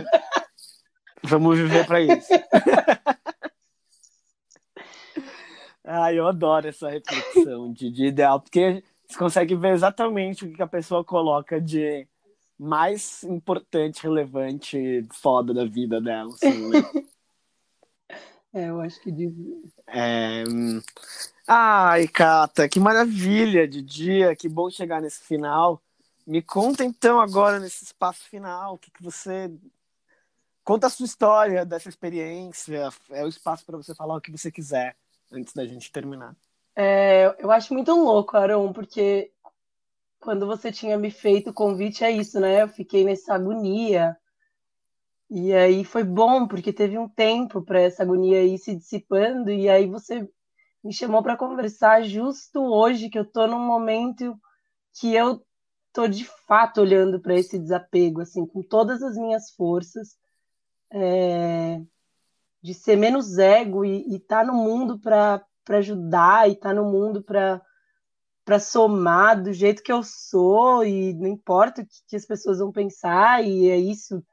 [1.24, 2.34] Vamos viver para isso.
[5.84, 10.62] ah, eu adoro essa reflexão de, de ideal, porque você consegue ver exatamente o que
[10.62, 12.08] a pessoa coloca de
[12.60, 16.34] mais importante, relevante, foda da vida dela.
[16.34, 16.80] Assim, né?
[18.54, 19.56] é, eu acho que devia.
[19.88, 20.44] É...
[21.48, 25.82] Ai, Cata, que maravilha de dia, que bom chegar nesse final.
[26.26, 29.50] Me conta então agora nesse espaço final, o que, que você
[30.68, 32.90] Conta a sua história dessa experiência.
[33.12, 34.98] É o espaço para você falar o que você quiser
[35.32, 36.36] antes da gente terminar.
[36.76, 39.32] É, eu acho muito louco, Aaron, porque
[40.20, 42.62] quando você tinha me feito o convite, é isso, né?
[42.62, 44.18] Eu fiquei nessa agonia.
[45.30, 49.70] E aí foi bom, porque teve um tempo para essa agonia ir se dissipando, e
[49.70, 50.28] aí você
[50.84, 54.40] me chamou para conversar justo hoje, que eu tô num momento
[55.00, 55.42] que eu
[55.92, 60.16] tô de fato olhando para esse desapego, assim, com todas as minhas forças
[60.92, 61.82] é,
[62.62, 66.90] de ser menos ego e estar tá no mundo para ajudar e estar tá no
[66.90, 67.62] mundo para
[68.48, 72.60] para somar do jeito que eu sou e não importa o que, que, as pessoas
[72.60, 74.24] vão pensar e é isso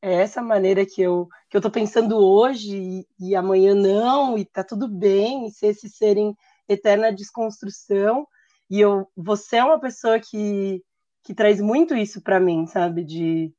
[0.00, 4.44] é essa maneira que eu que eu tô pensando hoje e, e amanhã não e
[4.44, 6.32] tá tudo bem e ser esse ser em
[6.68, 8.24] eterna desconstrução
[8.70, 10.80] e eu você é uma pessoa que
[11.24, 13.52] que traz muito isso para mim sabe de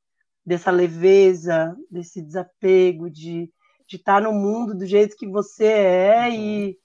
[0.45, 3.51] dessa leveza, desse desapego, de
[3.89, 6.33] de estar no mundo do jeito que você é uhum.
[6.33, 6.77] e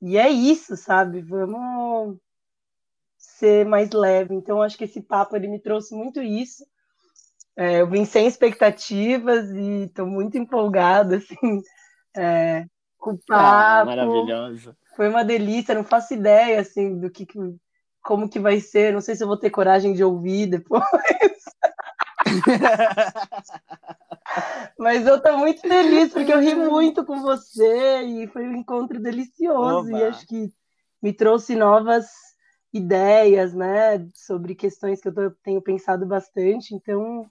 [0.00, 1.20] e é isso, sabe?
[1.20, 2.18] Vamos
[3.18, 4.34] ser mais leve.
[4.34, 6.64] Então, acho que esse papo ele me trouxe muito isso.
[7.56, 11.62] É, eu vim sem expectativas e estou muito empolgada, assim,
[12.16, 12.64] é,
[12.98, 13.90] com o ah, papo.
[13.90, 14.76] Ah, maravilhoso.
[14.96, 17.26] Foi uma delícia, não faço ideia, assim, do que,
[18.02, 18.92] como que vai ser.
[18.92, 20.82] Não sei se eu vou ter coragem de ouvir depois.
[24.78, 29.00] Mas eu tô muito feliz porque eu ri muito com você e foi um encontro
[29.00, 29.98] delicioso Oba.
[29.98, 30.52] e acho que
[31.02, 32.06] me trouxe novas
[32.72, 36.74] ideias, né, sobre questões que eu tô, tenho pensado bastante.
[36.74, 37.28] Então,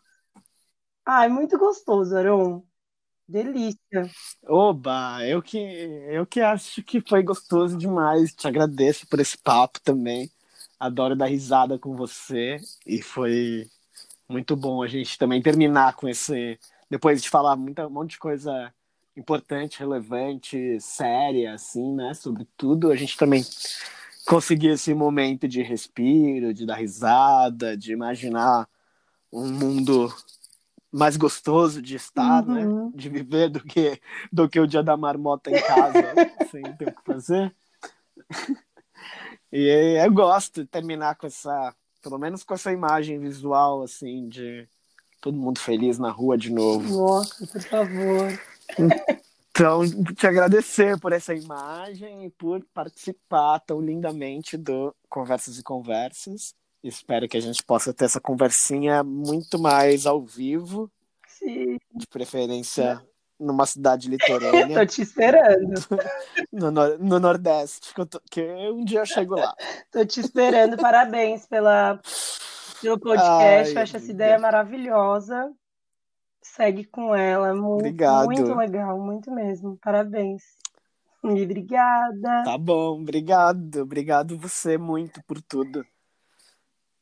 [1.06, 2.64] ah, é muito gostoso, Aron.
[3.28, 4.10] Delícia.
[4.48, 8.34] Oba, eu que eu que acho que foi gostoso demais.
[8.34, 10.32] Te agradeço por esse papo também.
[10.80, 13.68] Adoro dar risada com você e foi
[14.28, 16.60] muito bom a gente também terminar com esse.
[16.90, 18.74] Depois de falar muita, um monte de coisa
[19.16, 22.14] importante, relevante, séria, assim, né?
[22.14, 23.44] Sobre tudo, a gente também
[24.26, 28.68] conseguir esse momento de respiro, de dar risada, de imaginar
[29.32, 30.14] um mundo
[30.92, 32.66] mais gostoso de estar, né?
[32.66, 32.86] uhum.
[32.86, 32.92] né?
[32.96, 36.00] De viver do que do que o dia da marmota em casa,
[36.50, 37.56] sem ter o que fazer.
[39.52, 44.68] E eu gosto de terminar com essa pelo menos com essa imagem visual, assim, de
[45.22, 46.98] todo mundo feliz na rua de novo.
[46.98, 48.40] Nossa, por favor.
[49.52, 49.82] Então,
[50.16, 56.54] te agradecer por essa imagem e por participar tão lindamente do Conversas e Conversas.
[56.82, 60.90] Espero que a gente possa ter essa conversinha muito mais ao vivo.
[61.28, 61.78] Sim.
[61.94, 63.04] De preferência
[63.40, 64.80] numa cidade litorânea.
[64.80, 65.74] tô te esperando.
[66.52, 69.54] No, no, no Nordeste, que, tô, que, um dia eu chego lá.
[69.92, 72.02] tô te esperando, parabéns pela,
[72.82, 73.78] pelo podcast.
[73.78, 75.52] Ai, acho essa ideia maravilhosa.
[76.42, 77.54] Segue com ela.
[77.54, 78.26] Muito, Obrigado.
[78.26, 79.78] Muito legal, muito mesmo.
[79.82, 80.44] Parabéns.
[81.24, 82.44] E obrigada.
[82.44, 83.82] Tá bom, obrigado.
[83.82, 85.86] Obrigado você muito por tudo.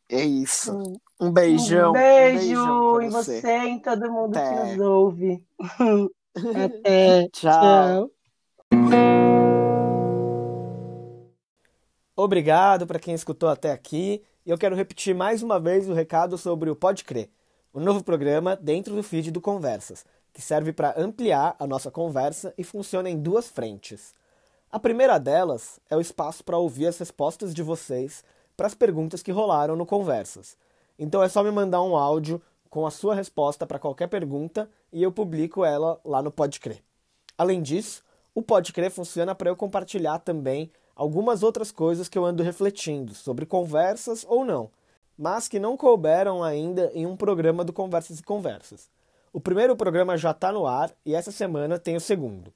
[0.09, 0.99] É isso.
[1.19, 1.89] Um beijão.
[1.89, 3.41] Um beijo, um beijão em você.
[3.41, 4.49] você e em todo mundo Até.
[4.49, 5.43] que nos ouve.
[6.35, 7.29] Até.
[7.29, 8.09] tchau.
[8.71, 9.36] tchau.
[12.19, 14.23] Obrigado para quem escutou até aqui.
[14.43, 17.29] E eu quero repetir mais uma vez o recado sobre o Pode Crer,
[17.71, 20.03] o um novo programa dentro do feed do Conversas,
[20.33, 24.15] que serve para ampliar a nossa conversa e funciona em duas frentes.
[24.71, 28.23] A primeira delas é o espaço para ouvir as respostas de vocês
[28.55, 30.57] para as perguntas que rolaram no Conversas.
[30.97, 35.03] Então é só me mandar um áudio com a sua resposta para qualquer pergunta e
[35.03, 36.81] eu publico ela lá no Pode Crer.
[37.37, 38.03] Além disso,
[38.33, 43.13] o Pode Crer funciona para eu compartilhar também algumas outras coisas que eu ando refletindo
[43.13, 44.71] sobre conversas ou não,
[45.15, 48.89] mas que não couberam ainda em um programa do Conversas e Conversas.
[49.31, 52.51] O primeiro programa já está no ar e essa semana tem o segundo.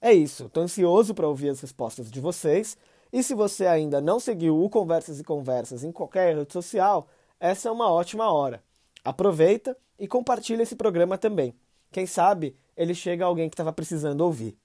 [0.00, 2.78] É isso, estou ansioso para ouvir as respostas de vocês.
[3.12, 7.06] E se você ainda não seguiu o Conversas e Conversas em qualquer rede social,
[7.38, 8.62] essa é uma ótima hora.
[9.04, 11.54] Aproveita e compartilha esse programa também.
[11.92, 14.56] Quem sabe ele chega a alguém que estava precisando ouvir.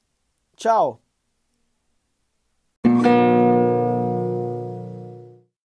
[0.55, 1.02] Tchau!